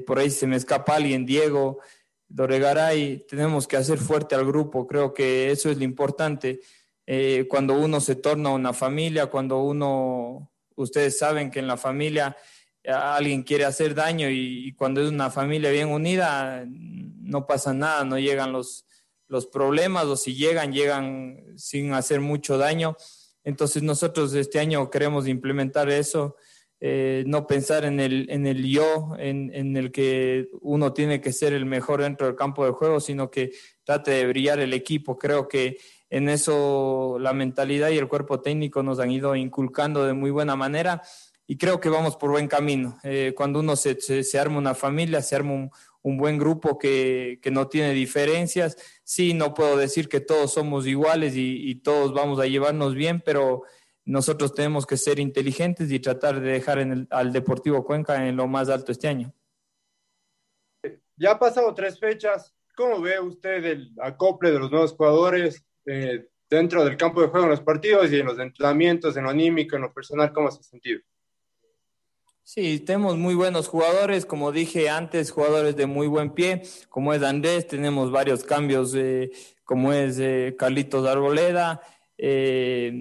por 0.05 0.19
ahí 0.19 0.29
se 0.29 0.45
me 0.45 0.55
escapa 0.55 0.95
alguien, 0.95 1.25
Diego, 1.25 1.79
Doregaray, 2.29 3.25
tenemos 3.27 3.67
que 3.67 3.75
hacer 3.75 3.97
fuerte 3.97 4.35
al 4.35 4.45
grupo, 4.45 4.85
creo 4.85 5.13
que 5.13 5.51
eso 5.51 5.69
es 5.69 5.77
lo 5.77 5.83
importante. 5.83 6.61
Eh, 7.07 7.47
cuando 7.49 7.73
uno 7.73 7.99
se 7.99 8.15
torna 8.15 8.51
una 8.51 8.71
familia, 8.71 9.25
cuando 9.25 9.63
uno, 9.63 10.51
ustedes 10.75 11.17
saben 11.17 11.49
que 11.49 11.57
en 11.57 11.65
la 11.65 11.75
familia 11.75 12.37
eh, 12.83 12.91
alguien 12.91 13.41
quiere 13.41 13.65
hacer 13.65 13.95
daño 13.95 14.29
y, 14.29 14.73
cuando 14.73 15.01
es 15.01 15.09
una 15.09 15.31
familia 15.31 15.71
bien 15.71 15.89
unida, 15.89 16.65
no 16.67 17.47
pasa 17.47 17.73
nada, 17.73 18.05
no 18.05 18.19
llegan 18.19 18.51
los, 18.51 18.85
los 19.27 19.47
problemas 19.47 20.05
o 20.05 20.15
si 20.15 20.35
llegan, 20.35 20.71
llegan 20.71 21.43
sin 21.57 21.93
hacer 21.93 22.21
mucho 22.21 22.59
daño. 22.59 22.95
Entonces 23.43 23.81
nosotros 23.81 24.35
este 24.35 24.59
año 24.59 24.87
queremos 24.91 25.27
implementar 25.27 25.89
eso 25.89 26.35
eh, 26.81 27.23
no 27.27 27.45
pensar 27.45 27.83
en 27.83 27.99
el, 27.99 28.27
en 28.29 28.47
el 28.47 28.65
yo, 28.65 29.11
en, 29.17 29.51
en, 29.53 29.75
el 29.75 29.91
que 29.91 30.47
uno 30.61 30.93
tiene 30.93 31.19
que 31.19 31.33
ser 31.33 31.53
el 31.53 31.65
mejor 31.65 32.01
dentro 32.01 32.27
del 32.27 32.37
campo 32.37 32.65
de 32.65 32.71
juego, 32.71 32.99
sino 33.01 33.29
que 33.29 33.51
trate 33.83 34.11
de 34.11 34.27
brillar 34.27 34.59
el 34.59 34.73
equipo. 34.73 35.17
Creo 35.17 35.47
que 35.47 35.77
en 36.09 36.29
eso 36.29 37.17
la 37.19 37.33
mentalidad 37.33 37.89
y 37.89 37.97
el 37.97 38.07
cuerpo 38.07 38.39
técnico 38.39 38.81
nos 38.81 38.99
han 38.99 39.11
ido 39.11 39.35
inculcando 39.35 40.05
de 40.05 40.13
muy 40.13 40.31
buena 40.31 40.55
manera 40.55 41.01
y 41.45 41.57
creo 41.57 41.79
que 41.79 41.89
vamos 41.89 42.15
por 42.15 42.29
buen 42.29 42.47
camino. 42.47 42.97
Eh, 43.03 43.33
cuando 43.35 43.59
uno 43.59 43.75
se, 43.75 43.99
se, 43.99 44.39
arma 44.39 44.59
una 44.59 44.75
familia, 44.75 45.21
se 45.21 45.35
arma 45.35 45.53
un, 45.53 45.71
un 46.03 46.17
buen 46.17 46.37
grupo 46.37 46.77
que, 46.77 47.39
que, 47.41 47.51
no 47.51 47.67
tiene 47.67 47.93
diferencias, 47.93 48.77
sí, 49.03 49.33
no 49.33 49.53
puedo 49.55 49.75
decir 49.75 50.07
que 50.07 50.21
todos 50.21 50.53
somos 50.53 50.85
iguales 50.85 51.35
y, 51.35 51.69
y 51.69 51.75
todos 51.75 52.13
vamos 52.13 52.39
a 52.39 52.45
llevarnos 52.45 52.93
bien, 52.93 53.21
pero 53.25 53.63
nosotros 54.09 54.55
tenemos 54.55 54.87
que 54.87 54.97
ser 54.97 55.19
inteligentes 55.19 55.91
y 55.91 55.99
tratar 55.99 56.39
de 56.39 56.51
dejar 56.51 56.79
en 56.79 56.91
el, 56.91 57.07
al 57.11 57.31
Deportivo 57.31 57.85
Cuenca 57.85 58.27
en 58.27 58.35
lo 58.35 58.47
más 58.47 58.67
alto 58.67 58.91
este 58.91 59.07
año. 59.07 59.31
Ya 61.15 61.33
ha 61.33 61.39
pasado 61.39 61.71
tres 61.75 61.99
fechas. 61.99 62.55
¿Cómo 62.75 63.01
ve 63.01 63.19
usted 63.19 63.63
el 63.63 63.93
acople 64.01 64.51
de 64.51 64.57
los 64.57 64.71
nuevos 64.71 64.93
jugadores 64.93 65.63
eh, 65.85 66.27
dentro 66.49 66.83
del 66.83 66.97
campo 66.97 67.21
de 67.21 67.27
juego 67.27 67.45
en 67.45 67.51
los 67.51 67.61
partidos 67.61 68.11
y 68.11 68.19
en 68.19 68.25
los 68.25 68.39
entrenamientos, 68.39 69.15
en 69.15 69.25
lo 69.25 69.29
anímico, 69.29 69.75
en 69.75 69.83
lo 69.83 69.93
personal? 69.93 70.33
¿Cómo 70.33 70.49
se 70.49 70.61
ha 70.61 70.63
sentido? 70.63 71.01
Sí, 72.41 72.79
tenemos 72.79 73.15
muy 73.15 73.35
buenos 73.35 73.67
jugadores, 73.67 74.25
como 74.25 74.51
dije 74.51 74.89
antes, 74.89 75.29
jugadores 75.29 75.75
de 75.75 75.85
muy 75.85 76.07
buen 76.07 76.31
pie, 76.31 76.63
como 76.89 77.13
es 77.13 77.21
Andrés, 77.21 77.67
tenemos 77.67 78.09
varios 78.09 78.43
cambios, 78.43 78.95
eh, 78.95 79.29
como 79.63 79.93
es 79.93 80.17
eh, 80.17 80.55
Carlitos 80.57 81.07
Arboleda, 81.07 81.79
eh, 82.17 82.91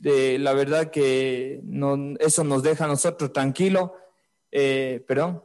la 0.00 0.52
verdad 0.52 0.90
que 0.90 1.60
no, 1.64 2.14
eso 2.18 2.44
nos 2.44 2.62
deja 2.62 2.84
a 2.84 2.88
nosotros 2.88 3.32
tranquilo, 3.32 3.94
eh, 4.50 5.04
perdón, 5.06 5.42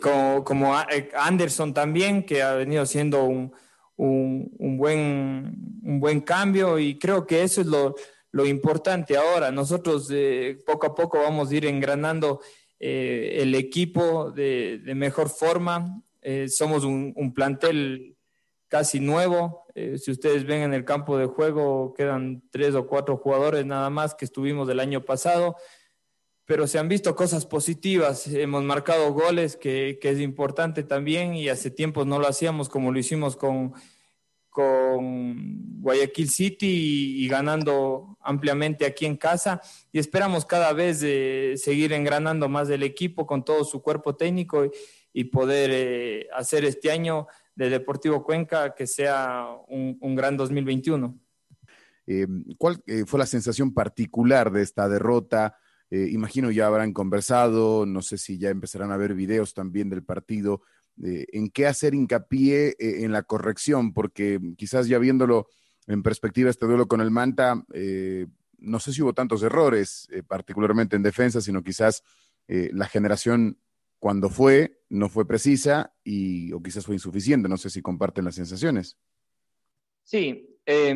como, 0.00 0.44
como 0.44 0.78
eh, 0.80 1.10
Anderson 1.16 1.72
también, 1.74 2.24
que 2.24 2.42
ha 2.42 2.54
venido 2.54 2.82
haciendo 2.82 3.24
un, 3.24 3.52
un, 3.96 4.76
buen, 4.76 5.80
un 5.82 6.00
buen 6.00 6.20
cambio 6.20 6.78
y 6.78 6.98
creo 6.98 7.26
que 7.26 7.42
eso 7.42 7.60
es 7.60 7.66
lo, 7.66 7.94
lo 8.32 8.46
importante 8.46 9.16
ahora. 9.16 9.50
Nosotros 9.50 10.08
eh, 10.12 10.58
poco 10.66 10.86
a 10.86 10.94
poco 10.94 11.18
vamos 11.18 11.50
a 11.50 11.54
ir 11.54 11.66
engranando 11.66 12.40
el 12.78 13.54
equipo 13.54 14.30
de, 14.30 14.80
de, 14.84 14.94
mejor 14.94 15.30
forma. 15.30 16.02
somos 16.48 16.84
un, 16.84 17.14
un 17.16 17.32
plantel 17.32 18.16
casi 18.68 19.00
nuevo. 19.00 19.65
Eh, 19.78 19.98
si 19.98 20.10
ustedes 20.10 20.46
ven 20.46 20.62
en 20.62 20.72
el 20.72 20.86
campo 20.86 21.18
de 21.18 21.26
juego, 21.26 21.92
quedan 21.92 22.42
tres 22.50 22.74
o 22.74 22.86
cuatro 22.86 23.18
jugadores 23.18 23.66
nada 23.66 23.90
más 23.90 24.14
que 24.14 24.24
estuvimos 24.24 24.66
del 24.66 24.80
año 24.80 25.04
pasado, 25.04 25.54
pero 26.46 26.66
se 26.66 26.78
han 26.78 26.88
visto 26.88 27.14
cosas 27.14 27.44
positivas. 27.44 28.26
Hemos 28.26 28.64
marcado 28.64 29.12
goles, 29.12 29.54
que, 29.54 29.98
que 30.00 30.08
es 30.08 30.20
importante 30.20 30.82
también, 30.82 31.34
y 31.34 31.50
hace 31.50 31.70
tiempo 31.70 32.06
no 32.06 32.18
lo 32.18 32.26
hacíamos 32.26 32.70
como 32.70 32.90
lo 32.90 32.98
hicimos 32.98 33.36
con, 33.36 33.74
con 34.48 35.82
Guayaquil 35.82 36.30
City 36.30 37.22
y, 37.22 37.28
ganando 37.28 38.16
ampliamente 38.22 38.86
aquí 38.86 39.04
en 39.04 39.18
casa. 39.18 39.60
Y 39.92 39.98
esperamos 39.98 40.46
cada 40.46 40.72
vez 40.72 41.02
eh, 41.04 41.52
seguir 41.56 41.92
engranando 41.92 42.48
más 42.48 42.66
del 42.66 42.82
equipo 42.82 43.26
con 43.26 43.44
todo 43.44 43.62
su 43.62 43.82
cuerpo 43.82 44.16
técnico 44.16 44.64
y, 44.64 44.70
y 45.12 45.24
poder 45.24 45.70
eh, 45.70 46.28
hacer 46.32 46.64
este 46.64 46.90
año 46.90 47.26
de 47.56 47.70
Deportivo 47.70 48.22
Cuenca 48.22 48.74
que 48.74 48.86
sea 48.86 49.48
un, 49.68 49.98
un 50.00 50.14
gran 50.14 50.36
2021. 50.36 51.18
Eh, 52.06 52.26
¿Cuál 52.58 52.82
eh, 52.86 53.04
fue 53.06 53.18
la 53.18 53.26
sensación 53.26 53.74
particular 53.74 54.52
de 54.52 54.62
esta 54.62 54.88
derrota? 54.88 55.56
Eh, 55.90 56.08
imagino 56.12 56.50
ya 56.50 56.66
habrán 56.66 56.92
conversado, 56.92 57.86
no 57.86 58.02
sé 58.02 58.18
si 58.18 58.38
ya 58.38 58.50
empezarán 58.50 58.92
a 58.92 58.96
ver 58.96 59.14
videos 59.14 59.54
también 59.54 59.88
del 59.88 60.04
partido. 60.04 60.62
Eh, 61.02 61.26
¿En 61.32 61.50
qué 61.50 61.66
hacer 61.66 61.94
hincapié 61.94 62.76
en 62.78 63.12
la 63.12 63.22
corrección? 63.22 63.92
Porque 63.92 64.38
quizás 64.56 64.86
ya 64.86 64.98
viéndolo 64.98 65.48
en 65.86 66.02
perspectiva 66.02 66.50
este 66.50 66.66
duelo 66.66 66.88
con 66.88 67.00
el 67.00 67.10
Manta, 67.10 67.64
no 68.58 68.80
sé 68.80 68.92
si 68.92 69.02
hubo 69.02 69.12
tantos 69.12 69.42
errores, 69.42 70.08
particularmente 70.26 70.96
en 70.96 71.02
defensa, 71.04 71.40
sino 71.40 71.62
quizás 71.62 72.02
la 72.48 72.88
generación 72.88 73.56
cuando 73.98 74.28
fue, 74.28 74.78
no 74.88 75.08
fue 75.08 75.26
precisa 75.26 75.92
y, 76.04 76.52
o 76.52 76.62
quizás 76.62 76.86
fue 76.86 76.94
insuficiente. 76.94 77.48
No 77.48 77.56
sé 77.56 77.70
si 77.70 77.82
comparten 77.82 78.24
las 78.24 78.34
sensaciones. 78.34 78.96
Sí, 80.04 80.48
eh, 80.64 80.94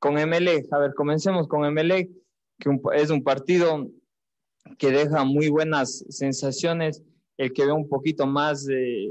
con 0.00 0.14
MLE, 0.14 0.66
a 0.70 0.78
ver, 0.78 0.94
comencemos 0.94 1.46
con 1.46 1.72
MLE, 1.72 2.10
que 2.58 2.68
un, 2.68 2.80
es 2.94 3.10
un 3.10 3.22
partido 3.22 3.88
que 4.78 4.90
deja 4.90 5.24
muy 5.24 5.48
buenas 5.48 6.04
sensaciones. 6.08 7.02
El 7.36 7.52
que 7.52 7.66
ve 7.66 7.72
un 7.72 7.88
poquito 7.88 8.26
más 8.26 8.64
de 8.64 9.10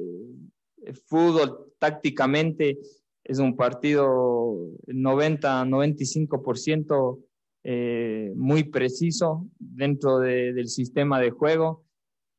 fútbol 1.07 1.73
tácticamente 1.79 2.77
es 3.23 3.39
un 3.39 3.55
partido 3.55 4.05
90-95% 4.87 7.23
eh, 7.63 8.33
muy 8.35 8.65
preciso 8.65 9.47
dentro 9.59 10.19
de, 10.19 10.51
del 10.53 10.67
sistema 10.67 11.19
de 11.19 11.29
juego 11.29 11.85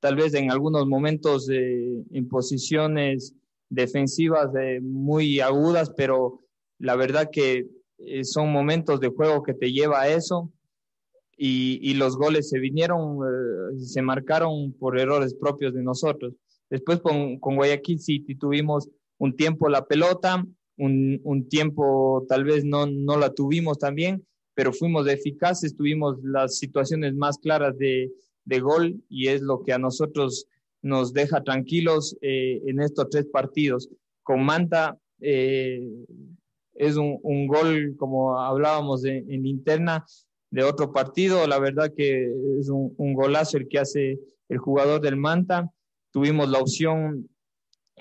tal 0.02 0.16
vez 0.16 0.34
en 0.34 0.50
algunos 0.50 0.88
momentos 0.88 1.48
eh, 1.48 2.02
en 2.10 2.28
posiciones 2.28 3.36
defensivas 3.68 4.50
muy 4.82 5.38
agudas, 5.38 5.92
pero 5.96 6.40
la 6.80 6.96
verdad 6.96 7.30
que 7.30 7.68
eh, 7.98 8.24
son 8.24 8.50
momentos 8.50 8.98
de 8.98 9.10
juego 9.10 9.44
que 9.44 9.54
te 9.54 9.70
lleva 9.70 10.02
a 10.02 10.08
eso 10.08 10.50
y, 11.36 11.78
y 11.88 11.94
los 11.94 12.16
goles 12.16 12.48
se 12.48 12.58
vinieron, 12.58 13.18
eh, 13.18 13.78
se 13.78 14.02
marcaron 14.02 14.72
por 14.72 14.98
errores 14.98 15.34
propios 15.34 15.72
de 15.72 15.84
nosotros. 15.84 16.34
Después 16.68 16.98
con, 16.98 17.38
con 17.38 17.54
Guayaquil 17.54 18.00
City 18.00 18.34
tuvimos 18.34 18.88
un 19.18 19.36
tiempo 19.36 19.68
la 19.68 19.86
pelota, 19.86 20.44
un, 20.78 21.20
un 21.22 21.48
tiempo 21.48 22.26
tal 22.28 22.42
vez 22.42 22.64
no, 22.64 22.86
no 22.86 23.16
la 23.18 23.32
tuvimos 23.32 23.78
también, 23.78 24.26
pero 24.54 24.72
fuimos 24.72 25.06
eficaces, 25.06 25.76
tuvimos 25.76 26.16
las 26.24 26.58
situaciones 26.58 27.14
más 27.14 27.38
claras 27.38 27.78
de, 27.78 28.10
de 28.44 28.60
gol 28.60 29.02
y 29.08 29.28
es 29.28 29.42
lo 29.42 29.62
que 29.62 29.72
a 29.72 29.78
nosotros 29.78 30.46
nos 30.82 31.12
deja 31.12 31.42
tranquilos 31.42 32.16
eh, 32.20 32.60
en 32.66 32.80
estos 32.80 33.08
tres 33.10 33.26
partidos. 33.26 33.88
Con 34.22 34.44
Manta 34.44 34.98
eh, 35.20 35.86
es 36.74 36.96
un, 36.96 37.18
un, 37.22 37.46
gol, 37.46 37.94
como 37.96 38.40
hablábamos 38.40 39.02
de, 39.02 39.18
en 39.18 39.46
interna, 39.46 40.04
de 40.50 40.64
otro 40.64 40.92
partido. 40.92 41.46
La 41.46 41.58
verdad 41.58 41.92
que 41.96 42.24
es 42.58 42.68
un, 42.68 42.94
un, 42.96 43.14
golazo 43.14 43.58
el 43.58 43.68
que 43.68 43.78
hace 43.78 44.18
el 44.48 44.58
jugador 44.58 45.00
del 45.00 45.16
Manta. 45.16 45.70
Tuvimos 46.10 46.48
la 46.48 46.58
opción 46.58 47.28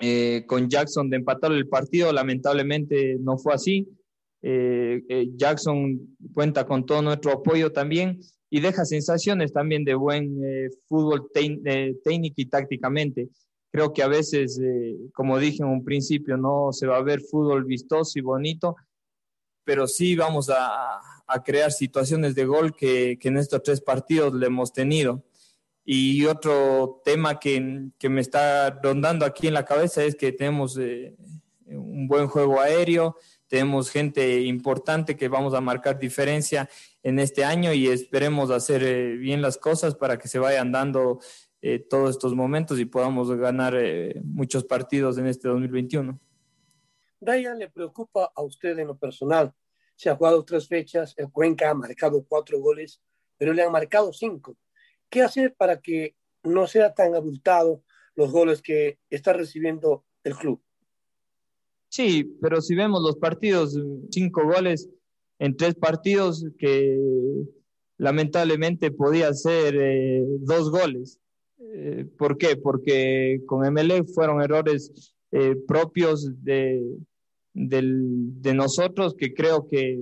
eh, 0.04 0.44
con 0.46 0.68
Jackson 0.68 1.10
de 1.10 1.18
empatar 1.18 1.52
el 1.52 1.68
partido, 1.68 2.12
lamentablemente 2.12 3.18
no 3.20 3.38
fue 3.38 3.54
así. 3.54 3.88
Eh, 4.42 5.00
eh, 5.08 5.28
Jackson 5.36 6.16
cuenta 6.34 6.66
con 6.66 6.84
todo 6.84 7.02
nuestro 7.02 7.32
apoyo 7.32 7.70
también 7.70 8.18
y 8.54 8.60
deja 8.60 8.84
sensaciones 8.84 9.50
también 9.50 9.82
de 9.82 9.94
buen 9.94 10.44
eh, 10.44 10.68
fútbol 10.86 11.30
eh, 11.34 11.96
técnico 12.04 12.34
y 12.36 12.44
tácticamente. 12.44 13.30
Creo 13.70 13.94
que 13.94 14.02
a 14.02 14.08
veces, 14.08 14.60
eh, 14.62 14.94
como 15.14 15.38
dije 15.38 15.62
en 15.62 15.70
un 15.70 15.82
principio, 15.82 16.36
no 16.36 16.68
se 16.70 16.86
va 16.86 16.98
a 16.98 17.02
ver 17.02 17.22
fútbol 17.22 17.64
vistoso 17.64 18.18
y 18.18 18.20
bonito, 18.20 18.76
pero 19.64 19.86
sí 19.86 20.16
vamos 20.16 20.50
a, 20.50 21.00
a 21.26 21.42
crear 21.42 21.72
situaciones 21.72 22.34
de 22.34 22.44
gol 22.44 22.76
que, 22.76 23.16
que, 23.18 23.28
en 23.28 23.38
estos 23.38 23.62
tres 23.62 23.80
partidos 23.80 24.34
le 24.34 24.48
hemos 24.48 24.70
tenido. 24.70 25.24
Y 25.82 26.26
otro 26.26 27.00
tema 27.06 27.40
que, 27.40 27.88
que, 27.98 28.10
me 28.10 28.20
está 28.20 28.68
rondando 28.82 29.24
aquí 29.24 29.46
en 29.46 29.54
la 29.54 29.64
cabeza 29.64 30.04
es 30.04 30.14
que 30.14 30.30
tenemos 30.30 30.76
un 30.76 32.06
buen 32.06 32.26
juego 32.26 32.60
aéreo, 32.60 33.16
tenemos 33.52 33.90
gente 33.90 34.40
importante 34.40 35.14
que 35.14 35.28
vamos 35.28 35.52
a 35.52 35.60
marcar 35.60 35.98
diferencia 35.98 36.70
en 37.02 37.18
este 37.18 37.44
año 37.44 37.74
y 37.74 37.86
esperemos 37.86 38.50
hacer 38.50 38.82
eh, 38.82 39.14
bien 39.18 39.42
las 39.42 39.58
cosas 39.58 39.94
para 39.94 40.16
que 40.16 40.26
se 40.26 40.38
vayan 40.38 40.72
dando 40.72 41.20
eh, 41.60 41.78
todos 41.78 42.12
estos 42.12 42.34
momentos 42.34 42.80
y 42.80 42.86
podamos 42.86 43.30
ganar 43.36 43.74
eh, 43.76 44.18
muchos 44.24 44.64
partidos 44.64 45.18
en 45.18 45.26
este 45.26 45.48
2021. 45.48 46.18
Brian, 47.20 47.58
¿le 47.58 47.68
preocupa 47.68 48.32
a 48.34 48.40
usted 48.40 48.78
en 48.78 48.86
lo 48.86 48.96
personal? 48.96 49.52
Se 49.96 50.08
ha 50.08 50.16
jugado 50.16 50.42
tres 50.46 50.66
fechas, 50.66 51.12
el 51.18 51.30
Cuenca 51.30 51.68
ha 51.68 51.74
marcado 51.74 52.24
cuatro 52.26 52.58
goles, 52.58 53.02
pero 53.36 53.52
le 53.52 53.62
han 53.62 53.70
marcado 53.70 54.14
cinco. 54.14 54.56
¿Qué 55.10 55.20
hacer 55.20 55.54
para 55.56 55.78
que 55.78 56.16
no 56.42 56.66
sea 56.66 56.94
tan 56.94 57.14
abultado 57.14 57.82
los 58.14 58.32
goles 58.32 58.62
que 58.62 58.98
está 59.10 59.34
recibiendo 59.34 60.06
el 60.24 60.36
club? 60.36 60.62
Sí, 61.92 62.38
pero 62.40 62.62
si 62.62 62.74
vemos 62.74 63.02
los 63.02 63.16
partidos, 63.16 63.78
cinco 64.10 64.44
goles, 64.44 64.88
en 65.38 65.54
tres 65.58 65.74
partidos 65.74 66.42
que 66.56 66.98
lamentablemente 67.98 68.90
podía 68.90 69.30
ser 69.34 69.76
eh, 69.78 70.24
dos 70.40 70.70
goles. 70.70 71.20
Eh, 71.58 72.06
¿Por 72.16 72.38
qué? 72.38 72.56
Porque 72.56 73.42
con 73.44 73.70
MLE 73.70 74.04
fueron 74.04 74.40
errores 74.40 75.14
eh, 75.32 75.54
propios 75.68 76.42
de, 76.42 76.82
del, 77.52 78.40
de, 78.40 78.54
nosotros 78.54 79.14
que 79.14 79.34
creo 79.34 79.68
que 79.68 80.00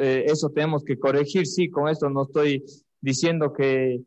eh, 0.00 0.24
eso 0.26 0.48
tenemos 0.48 0.84
que 0.84 0.98
corregir. 0.98 1.46
Sí, 1.46 1.68
con 1.68 1.90
esto 1.90 2.08
no 2.08 2.22
estoy 2.22 2.64
diciendo 3.02 3.52
que, 3.52 4.00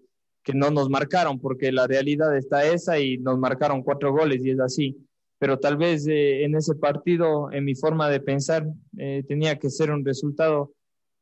que 0.43 0.55
no 0.55 0.71
nos 0.71 0.89
marcaron, 0.89 1.39
porque 1.39 1.71
la 1.71 1.85
realidad 1.85 2.35
está 2.35 2.65
esa 2.65 2.99
y 2.99 3.19
nos 3.19 3.37
marcaron 3.37 3.83
cuatro 3.83 4.11
goles 4.11 4.43
y 4.43 4.49
es 4.49 4.59
así 4.59 4.97
pero 5.41 5.57
tal 5.57 5.75
vez 5.75 6.05
eh, 6.05 6.43
en 6.43 6.53
ese 6.53 6.75
partido, 6.75 7.51
en 7.51 7.65
mi 7.65 7.73
forma 7.73 8.07
de 8.09 8.19
pensar, 8.19 8.63
eh, 8.99 9.23
tenía 9.27 9.57
que 9.57 9.71
ser 9.71 9.89
un 9.89 10.05
resultado 10.05 10.75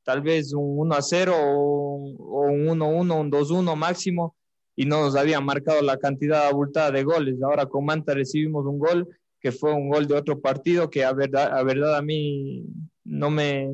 tal 0.04 0.22
vez 0.22 0.52
un 0.52 0.78
1 0.78 0.94
a 0.94 1.02
0 1.02 1.34
o, 1.38 2.42
un 2.50 2.68
1 2.68 2.86
1, 2.86 3.16
un 3.18 3.30
2 3.30 3.52
1 3.52 3.76
máximo, 3.78 4.36
y 4.76 4.86
no 4.86 5.00
nos 5.00 5.16
habían 5.16 5.46
marcado 5.46 5.82
la 5.82 5.96
cantidad 5.96 6.48
abultada 6.48 6.92
de 6.92 7.06
goles. 7.06 7.42
Ahora 7.42 7.68
con 7.68 7.86
Manta 7.86 8.14
recibimos 8.14 8.66
un 8.66 8.78
gol 8.78 9.08
que 9.40 9.54
fue 9.54 9.74
un 9.74 9.88
gol 9.88 10.06
de 10.06 10.16
otro 10.16 10.42
partido 10.42 10.90
que 10.90 11.06
a 11.06 11.14
verdad 11.14 11.58
a, 11.58 11.64
verdad 11.64 11.96
a 11.96 12.02
mí 12.02 12.66
no 13.06 13.30
me, 13.30 13.74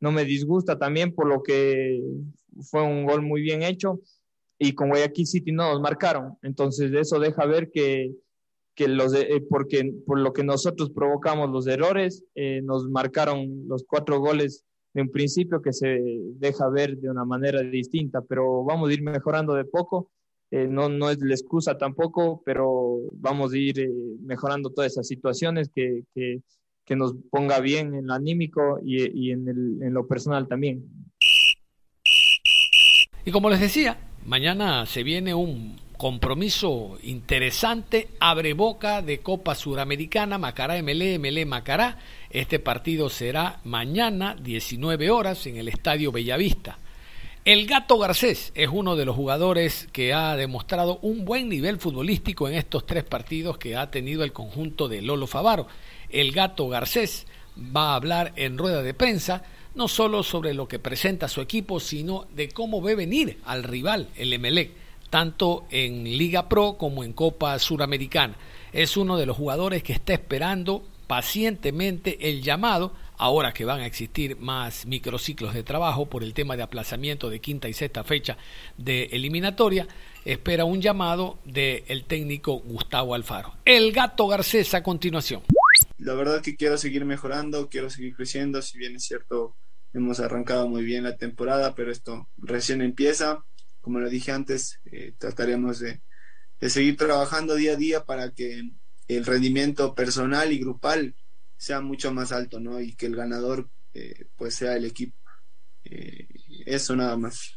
no 0.00 0.10
me 0.10 0.24
disgusta 0.24 0.78
también 0.78 1.14
por 1.14 1.26
lo 1.26 1.42
que 1.42 2.02
fue 2.62 2.82
un 2.82 3.04
gol 3.04 3.20
muy 3.20 3.42
bien 3.42 3.62
hecho 3.62 4.00
y 4.58 4.72
con 4.72 4.88
Guayaquil 4.88 5.26
City 5.26 5.52
no 5.52 5.70
nos 5.70 5.82
marcaron. 5.82 6.38
Entonces 6.40 6.90
eso 6.94 7.18
deja 7.18 7.44
ver 7.44 7.70
que, 7.70 8.14
que 8.74 8.88
los 8.88 9.14
eh, 9.14 9.44
porque 9.48 9.92
por 10.06 10.18
lo 10.18 10.32
que 10.32 10.44
nosotros 10.44 10.90
provocamos 10.90 11.50
los 11.50 11.66
errores, 11.66 12.24
eh, 12.34 12.60
nos 12.62 12.88
marcaron 12.88 13.68
los 13.68 13.84
cuatro 13.84 14.18
goles 14.18 14.64
de 14.94 15.02
un 15.02 15.10
principio 15.10 15.62
que 15.62 15.72
se 15.72 16.00
deja 16.36 16.68
ver 16.68 16.96
de 16.98 17.10
una 17.10 17.24
manera 17.24 17.60
distinta, 17.62 18.20
pero 18.22 18.64
vamos 18.64 18.90
a 18.90 18.92
ir 18.92 19.02
mejorando 19.02 19.54
de 19.54 19.64
poco. 19.64 20.10
Eh, 20.50 20.66
no, 20.68 20.90
no 20.90 21.08
es 21.08 21.18
la 21.20 21.34
excusa 21.34 21.78
tampoco, 21.78 22.42
pero 22.44 22.98
vamos 23.12 23.54
a 23.54 23.56
ir 23.56 23.80
eh, 23.80 23.90
mejorando 24.20 24.68
todas 24.70 24.92
esas 24.92 25.08
situaciones 25.08 25.70
que, 25.74 26.04
que, 26.14 26.42
que, 26.84 26.94
nos 26.94 27.14
ponga 27.30 27.58
bien 27.60 27.94
en 27.94 28.06
lo 28.08 28.12
anímico 28.12 28.78
y, 28.84 29.28
y 29.28 29.30
en, 29.30 29.48
el, 29.48 29.82
en 29.82 29.94
lo 29.94 30.06
personal 30.06 30.46
también. 30.48 30.84
Y 33.24 33.30
como 33.30 33.48
les 33.48 33.60
decía, 33.60 33.96
mañana 34.26 34.84
se 34.84 35.02
viene 35.02 35.34
un 35.34 35.76
compromiso 36.02 36.98
interesante, 37.04 38.08
abre 38.18 38.54
boca 38.54 39.02
de 39.02 39.20
Copa 39.20 39.54
Suramericana, 39.54 40.36
Macará 40.36 40.82
MLE, 40.82 41.20
MLE 41.20 41.46
Macará. 41.46 41.96
Este 42.28 42.58
partido 42.58 43.08
será 43.08 43.60
mañana, 43.62 44.34
19 44.34 45.12
horas, 45.12 45.46
en 45.46 45.58
el 45.58 45.68
Estadio 45.68 46.10
Bellavista. 46.10 46.76
El 47.44 47.68
Gato 47.68 47.98
Garcés 47.98 48.50
es 48.56 48.68
uno 48.72 48.96
de 48.96 49.04
los 49.04 49.14
jugadores 49.14 49.86
que 49.92 50.12
ha 50.12 50.34
demostrado 50.34 50.98
un 51.02 51.24
buen 51.24 51.48
nivel 51.48 51.78
futbolístico 51.78 52.48
en 52.48 52.56
estos 52.56 52.84
tres 52.84 53.04
partidos 53.04 53.56
que 53.56 53.76
ha 53.76 53.92
tenido 53.92 54.24
el 54.24 54.32
conjunto 54.32 54.88
de 54.88 55.02
Lolo 55.02 55.28
Favaro. 55.28 55.68
El 56.10 56.32
Gato 56.32 56.68
Garcés 56.68 57.28
va 57.56 57.92
a 57.92 57.94
hablar 57.94 58.32
en 58.34 58.58
rueda 58.58 58.82
de 58.82 58.92
prensa 58.92 59.44
no 59.76 59.86
solo 59.86 60.24
sobre 60.24 60.52
lo 60.52 60.66
que 60.66 60.80
presenta 60.80 61.28
su 61.28 61.40
equipo, 61.40 61.78
sino 61.78 62.26
de 62.34 62.48
cómo 62.48 62.82
ve 62.82 62.96
venir 62.96 63.38
al 63.44 63.62
rival, 63.62 64.08
el 64.16 64.32
Emelec, 64.32 64.81
tanto 65.12 65.66
en 65.70 66.04
Liga 66.04 66.48
Pro 66.48 66.78
como 66.78 67.04
en 67.04 67.12
Copa 67.12 67.58
Suramericana. 67.58 68.34
Es 68.72 68.96
uno 68.96 69.18
de 69.18 69.26
los 69.26 69.36
jugadores 69.36 69.82
que 69.82 69.92
está 69.92 70.14
esperando 70.14 70.82
pacientemente 71.06 72.30
el 72.30 72.40
llamado 72.40 72.94
ahora 73.18 73.52
que 73.52 73.66
van 73.66 73.80
a 73.80 73.86
existir 73.86 74.38
más 74.38 74.86
microciclos 74.86 75.52
de 75.52 75.64
trabajo 75.64 76.06
por 76.06 76.22
el 76.22 76.32
tema 76.32 76.56
de 76.56 76.62
aplazamiento 76.62 77.28
de 77.28 77.40
quinta 77.40 77.68
y 77.68 77.74
sexta 77.74 78.04
fecha 78.04 78.38
de 78.78 79.10
eliminatoria, 79.12 79.86
espera 80.24 80.64
un 80.64 80.80
llamado 80.80 81.36
del 81.44 82.04
técnico 82.04 82.60
Gustavo 82.60 83.14
Alfaro. 83.14 83.52
El 83.66 83.92
gato 83.92 84.26
Garcés 84.28 84.72
a 84.72 84.82
continuación. 84.82 85.42
La 85.98 86.14
verdad 86.14 86.40
que 86.40 86.56
quiero 86.56 86.78
seguir 86.78 87.04
mejorando, 87.04 87.68
quiero 87.68 87.90
seguir 87.90 88.16
creciendo, 88.16 88.62
si 88.62 88.78
bien 88.78 88.96
es 88.96 89.04
cierto, 89.04 89.54
hemos 89.92 90.20
arrancado 90.20 90.68
muy 90.68 90.82
bien 90.84 91.04
la 91.04 91.18
temporada, 91.18 91.74
pero 91.74 91.92
esto 91.92 92.28
recién 92.38 92.80
empieza. 92.80 93.44
Como 93.82 94.00
lo 94.00 94.08
dije 94.08 94.32
antes, 94.32 94.80
eh, 94.86 95.14
trataremos 95.18 95.78
de, 95.80 96.00
de 96.60 96.70
seguir 96.70 96.96
trabajando 96.96 97.56
día 97.56 97.72
a 97.72 97.76
día 97.76 98.04
para 98.04 98.32
que 98.32 98.70
el 99.08 99.26
rendimiento 99.26 99.94
personal 99.94 100.52
y 100.52 100.58
grupal 100.58 101.14
sea 101.56 101.80
mucho 101.80 102.12
más 102.12 102.32
alto, 102.32 102.60
¿no? 102.60 102.80
Y 102.80 102.94
que 102.94 103.06
el 103.06 103.16
ganador 103.16 103.70
eh, 103.94 104.26
pues 104.36 104.54
sea 104.54 104.76
el 104.76 104.84
equipo. 104.84 105.16
Eh, 105.84 106.28
eso 106.66 106.96
nada 106.96 107.16
más. 107.16 107.54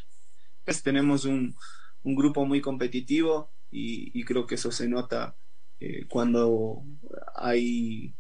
Pues 0.64 0.84
tenemos 0.84 1.26
un, 1.26 1.56
un, 2.04 2.16
grupo 2.16 2.46
muy 2.46 2.62
competitivo 2.62 3.52
y, 3.72 4.12
y, 4.20 4.24
creo 4.24 4.46
que 4.46 4.56
eso 4.56 4.72
se 4.72 4.88
nota 4.88 5.36
eh, 5.80 6.06
cuando 6.08 6.84
hay 7.36 8.16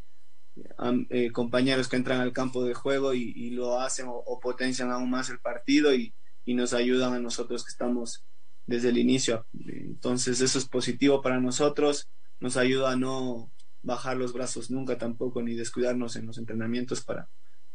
compañeros 1.33 1.89
que 1.89 1.97
entran 1.97 2.21
al 2.21 2.31
campo 2.31 2.63
de 2.63 2.73
juego 2.73 3.13
y, 3.13 3.49
lo 3.51 3.79
hacen 3.79 4.07
o, 4.07 4.13
o, 4.13 4.39
potencian 4.39 4.91
aún 4.91 5.09
más 5.09 5.29
el 5.29 5.39
partido 5.39 5.93
y, 5.93 6.13
y 6.45 6.53
nos 6.53 6.73
ayudan 6.73 7.13
a 7.13 7.19
nosotros 7.19 7.65
que 7.65 7.71
estamos 7.71 8.23
desde 8.67 8.89
el 8.89 8.97
inicio. 8.97 9.45
Entonces 9.53 10.41
eso 10.41 10.57
es 10.57 10.65
positivo 10.65 11.21
para 11.21 11.39
nosotros, 11.39 12.09
nos 12.39 12.57
ayuda 12.57 12.91
a 12.91 12.95
no 12.95 13.51
bajar 13.81 14.17
los 14.17 14.33
brazos 14.33 14.71
nunca 14.71 14.97
tampoco, 14.97 15.41
ni 15.41 15.53
descuidarnos 15.53 16.15
en 16.15 16.25
los 16.25 16.37
entrenamientos 16.37 17.01
para, 17.01 17.29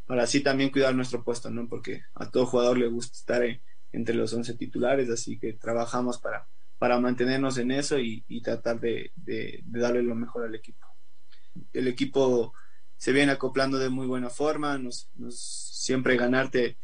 para 0.06 0.24
así 0.24 0.40
también 0.40 0.70
cuidar 0.70 0.94
nuestro 0.94 1.22
puesto, 1.22 1.50
¿no? 1.50 1.68
Porque 1.68 2.02
a 2.14 2.30
todo 2.30 2.46
jugador 2.46 2.78
le 2.78 2.88
gusta 2.88 3.16
estar 3.16 3.60
entre 3.92 4.14
los 4.14 4.32
11 4.32 4.54
titulares, 4.54 5.08
así 5.10 5.38
que 5.38 5.52
trabajamos 5.52 6.18
para, 6.18 6.48
para 6.78 6.98
mantenernos 6.98 7.58
en 7.58 7.70
eso 7.70 7.98
y, 7.98 8.24
tratar 8.42 8.80
de, 8.80 9.12
darle 9.66 10.02
lo 10.02 10.14
mejor 10.14 10.44
al 10.44 10.54
equipo. 10.54 10.86
El 11.72 11.86
equipo 11.88 12.54
se 12.96 13.12
viene 13.12 13.32
acoplando 13.32 13.78
de 13.78 13.88
muy 13.88 14.06
buena 14.06 14.30
forma, 14.30 14.78
nos 14.78 15.08
siempre 15.38 16.16
ganarte 16.16 16.76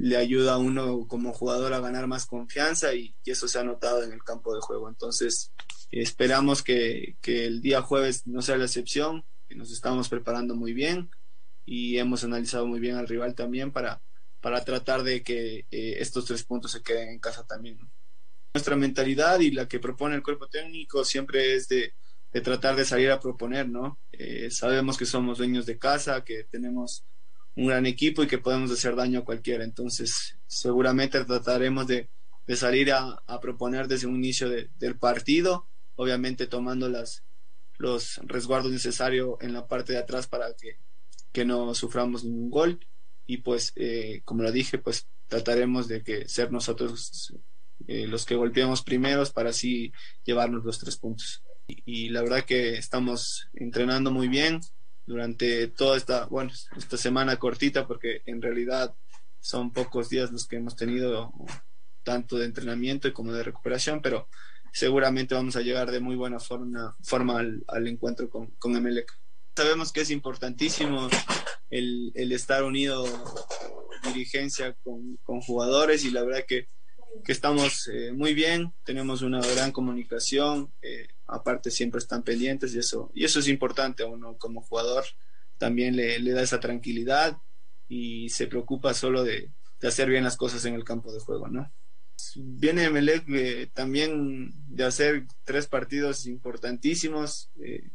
le 0.00 0.16
ayuda 0.16 0.54
a 0.54 0.58
uno 0.58 1.08
como 1.08 1.32
jugador 1.32 1.74
a 1.74 1.80
ganar 1.80 2.06
más 2.06 2.24
confianza 2.24 2.94
y, 2.94 3.14
eso 3.24 3.48
se 3.48 3.58
ha 3.58 3.64
notado 3.64 4.02
en 4.04 4.12
el 4.12 4.22
campo 4.22 4.54
de 4.54 4.60
juego. 4.60 4.88
Entonces, 4.88 5.52
esperamos 5.90 6.62
que, 6.62 7.16
que, 7.20 7.46
el 7.46 7.60
día 7.60 7.82
jueves 7.82 8.26
no 8.26 8.40
sea 8.40 8.56
la 8.56 8.64
excepción, 8.64 9.24
que 9.48 9.54
nos 9.54 9.70
estamos 9.70 10.08
preparando 10.08 10.54
muy 10.54 10.72
bien 10.72 11.10
y 11.66 11.98
hemos 11.98 12.24
analizado 12.24 12.66
muy 12.66 12.80
bien 12.80 12.96
al 12.96 13.08
rival 13.08 13.34
también 13.34 13.72
para, 13.72 14.00
para 14.40 14.64
tratar 14.64 15.02
de 15.02 15.22
que 15.22 15.66
eh, 15.70 15.96
estos 15.98 16.24
tres 16.24 16.44
puntos 16.44 16.72
se 16.72 16.82
queden 16.82 17.08
en 17.08 17.18
casa 17.18 17.44
también. 17.46 17.78
Nuestra 18.54 18.76
mentalidad 18.76 19.40
y 19.40 19.50
la 19.50 19.66
que 19.68 19.80
propone 19.80 20.14
el 20.14 20.22
cuerpo 20.22 20.46
técnico 20.46 21.04
siempre 21.04 21.54
es 21.54 21.68
de, 21.68 21.92
de 22.32 22.40
tratar 22.40 22.76
de 22.76 22.84
salir 22.84 23.10
a 23.10 23.20
proponer, 23.20 23.68
¿no? 23.68 23.98
Eh, 24.12 24.50
sabemos 24.50 24.96
que 24.96 25.06
somos 25.06 25.38
dueños 25.38 25.66
de 25.66 25.76
casa, 25.76 26.24
que 26.24 26.44
tenemos 26.44 27.04
un 27.58 27.66
gran 27.66 27.86
equipo 27.86 28.22
y 28.22 28.28
que 28.28 28.38
podemos 28.38 28.70
hacer 28.70 28.94
daño 28.94 29.18
a 29.18 29.24
cualquiera. 29.24 29.64
Entonces, 29.64 30.38
seguramente 30.46 31.24
trataremos 31.24 31.88
de, 31.88 32.08
de 32.46 32.56
salir 32.56 32.92
a, 32.92 33.20
a, 33.26 33.40
proponer 33.40 33.88
desde 33.88 34.06
un 34.06 34.14
inicio 34.14 34.48
de, 34.48 34.70
del 34.78 34.96
partido, 34.96 35.66
obviamente 35.96 36.46
tomando 36.46 36.88
las, 36.88 37.24
los 37.76 38.18
resguardos 38.26 38.70
necesarios 38.70 39.38
en 39.40 39.52
la 39.52 39.66
parte 39.66 39.92
de 39.92 39.98
atrás 39.98 40.28
para 40.28 40.54
que, 40.54 40.78
que 41.32 41.44
no 41.44 41.74
suframos 41.74 42.22
ningún 42.22 42.48
gol. 42.48 42.86
Y 43.26 43.38
pues, 43.38 43.72
eh, 43.74 44.22
como 44.24 44.44
lo 44.44 44.52
dije, 44.52 44.78
pues 44.78 45.08
trataremos 45.26 45.88
de 45.88 46.04
que 46.04 46.28
ser 46.28 46.52
nosotros 46.52 47.34
eh, 47.88 48.06
los 48.06 48.24
que 48.24 48.36
golpeemos 48.36 48.82
primeros 48.82 49.32
para 49.32 49.50
así 49.50 49.92
llevarnos 50.24 50.64
los 50.64 50.78
tres 50.78 50.96
puntos. 50.96 51.42
Y 51.66 52.10
la 52.10 52.22
verdad 52.22 52.44
que 52.44 52.76
estamos 52.76 53.48
entrenando 53.52 54.12
muy 54.12 54.28
bien, 54.28 54.60
durante 55.08 55.68
toda 55.68 55.96
esta, 55.96 56.26
bueno, 56.26 56.52
esta 56.76 56.98
semana 56.98 57.38
cortita, 57.38 57.86
porque 57.86 58.22
en 58.26 58.42
realidad 58.42 58.94
son 59.40 59.72
pocos 59.72 60.10
días 60.10 60.30
los 60.30 60.46
que 60.46 60.56
hemos 60.56 60.76
tenido, 60.76 61.32
tanto 62.02 62.36
de 62.36 62.44
entrenamiento 62.44 63.12
como 63.14 63.32
de 63.32 63.42
recuperación, 63.42 64.02
pero 64.02 64.28
seguramente 64.70 65.34
vamos 65.34 65.56
a 65.56 65.62
llegar 65.62 65.90
de 65.90 66.00
muy 66.00 66.14
buena 66.14 66.38
forma, 66.38 67.40
al 67.68 67.86
encuentro 67.86 68.28
con, 68.28 68.48
con 68.58 68.76
Emelec. 68.76 69.10
Sabemos 69.56 69.92
que 69.92 70.02
es 70.02 70.10
importantísimo 70.10 71.08
el, 71.70 72.12
el 72.14 72.32
estar 72.32 72.62
unido 72.62 73.06
dirigencia 74.12 74.74
con, 74.84 75.16
con, 75.22 75.40
jugadores 75.40 76.04
y 76.04 76.10
la 76.10 76.22
verdad 76.22 76.44
que, 76.46 76.68
que 77.24 77.32
estamos 77.32 77.88
eh, 77.88 78.12
muy 78.12 78.34
bien, 78.34 78.72
tenemos 78.84 79.22
una 79.22 79.40
gran 79.40 79.72
comunicación. 79.72 80.72
Eh, 80.82 81.08
aparte 81.26 81.70
siempre 81.70 81.98
están 81.98 82.22
pendientes 82.22 82.74
y 82.74 82.78
eso, 82.78 83.10
y 83.14 83.24
eso 83.24 83.40
es 83.40 83.48
importante 83.48 84.02
a 84.02 84.06
uno 84.06 84.36
como 84.38 84.62
jugador, 84.62 85.04
también 85.58 85.96
le, 85.96 86.18
le 86.18 86.32
da 86.32 86.42
esa 86.42 86.60
tranquilidad 86.60 87.36
y 87.88 88.28
se 88.30 88.46
preocupa 88.46 88.94
solo 88.94 89.24
de, 89.24 89.52
de, 89.80 89.88
hacer 89.88 90.08
bien 90.08 90.24
las 90.24 90.36
cosas 90.36 90.64
en 90.64 90.74
el 90.74 90.84
campo 90.84 91.12
de 91.12 91.20
juego, 91.20 91.48
¿no? 91.48 91.72
Viene 92.36 92.90
Melec 92.90 93.24
eh, 93.28 93.70
también 93.72 94.52
de 94.68 94.84
hacer 94.84 95.26
tres 95.44 95.66
partidos 95.66 96.26
importantísimos, 96.26 97.50
eh, 97.62 97.90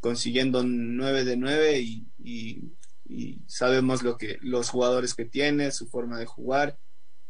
consiguiendo 0.00 0.62
nueve 0.64 1.24
de 1.24 1.36
nueve 1.36 1.80
y, 1.80 2.08
y, 2.18 2.72
y, 3.04 3.42
sabemos 3.46 4.02
lo 4.02 4.18
que 4.18 4.38
los 4.42 4.70
jugadores 4.70 5.14
que 5.14 5.24
tiene, 5.24 5.70
su 5.70 5.86
forma 5.86 6.18
de 6.18 6.26
jugar. 6.26 6.78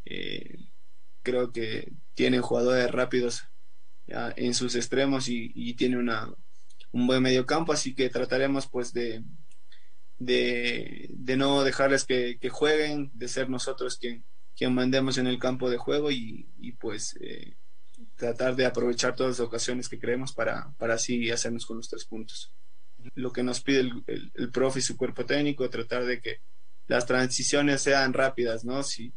Eh, 0.04 0.58
creo 1.29 1.53
que 1.53 1.93
tienen 2.14 2.41
jugadores 2.41 2.91
rápidos 2.91 3.45
en 4.07 4.55
sus 4.55 4.75
extremos 4.75 5.29
y, 5.29 5.53
y, 5.55 5.75
tiene 5.75 5.99
una, 5.99 6.33
un 6.93 7.07
buen 7.07 7.23
medio 7.23 7.45
campo, 7.45 7.73
así 7.73 7.95
que 7.95 8.09
trataremos 8.09 8.67
pues 8.67 8.95
de, 8.95 9.23
de, 10.19 11.37
no 11.37 11.62
dejarles 11.62 12.05
que, 12.05 12.38
que, 12.41 12.49
jueguen, 12.49 13.11
de 13.12 13.29
ser 13.29 13.51
nosotros 13.51 13.99
quien, 13.99 14.25
mandemos 14.75 15.19
en 15.19 15.27
el 15.27 15.38
campo 15.38 15.69
de 15.69 15.77
juego 15.77 16.11
y, 16.11 16.49
pues 16.81 17.17
eh, 17.21 17.57
tratar 18.17 18.57
de 18.57 18.64
aprovechar 18.64 19.14
todas 19.14 19.38
las 19.38 19.47
ocasiones 19.47 19.88
que 19.88 19.99
creemos 19.99 20.33
para, 20.33 20.73
para 20.79 20.95
así 20.95 21.31
hacernos 21.31 21.67
con 21.67 21.77
los 21.77 21.88
tres 21.88 22.07
puntos. 22.07 22.53
Lo 23.14 23.33
que 23.33 23.43
nos 23.43 23.61
pide 23.61 23.81
el, 23.81 24.03
el, 24.07 24.33
el 24.35 24.51
profe 24.51 24.79
y 24.79 24.83
su 24.83 24.97
cuerpo 24.97 25.27
técnico, 25.27 25.69
tratar 25.69 26.07
de 26.07 26.21
que 26.21 26.41
las 26.87 27.05
transiciones 27.05 27.83
sean 27.83 28.14
rápidas, 28.14 28.64
¿no? 28.64 28.83
Si 28.83 29.12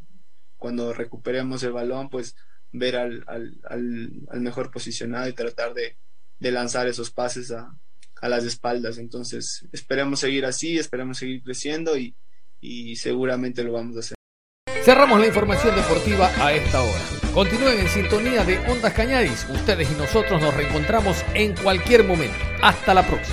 cuando 0.62 0.94
recuperemos 0.94 1.64
el 1.64 1.72
balón, 1.72 2.08
pues 2.08 2.36
ver 2.72 2.96
al, 2.96 3.26
al, 3.28 4.42
mejor 4.42 4.70
posicionado 4.70 5.28
y 5.28 5.34
tratar 5.34 5.74
de, 5.74 5.98
de 6.38 6.52
lanzar 6.52 6.88
esos 6.88 7.10
pases 7.10 7.50
a, 7.52 7.76
a, 8.22 8.30
las 8.30 8.46
espaldas. 8.46 9.00
Entonces, 9.00 9.68
esperemos 9.72 10.20
seguir 10.20 10.46
así, 10.46 10.78
esperemos 10.78 11.18
seguir 11.18 11.42
creciendo 11.42 11.98
y, 11.98 12.16
y 12.60 12.96
seguramente 12.98 13.64
lo 13.64 13.74
vamos 13.74 13.96
a 13.98 14.00
hacer. 14.02 14.16
Cerramos 14.84 15.20
la 15.20 15.28
información 15.28 15.76
deportiva 15.76 16.32
a 16.38 16.54
esta 16.54 16.84
hora. 16.84 17.02
Continúen 17.34 17.80
en 17.80 17.88
sintonía 17.88 18.46
de 18.46 18.60
Ondas 18.70 18.94
Cañadis. 18.94 19.48
Ustedes 19.50 19.90
y 19.92 19.96
nosotros 19.96 20.40
nos 20.40 20.54
reencontramos 20.54 21.18
en 21.34 21.56
cualquier 21.56 22.04
momento. 22.04 22.38
Hasta 22.62 22.94
la 22.94 23.02
próxima. 23.02 23.30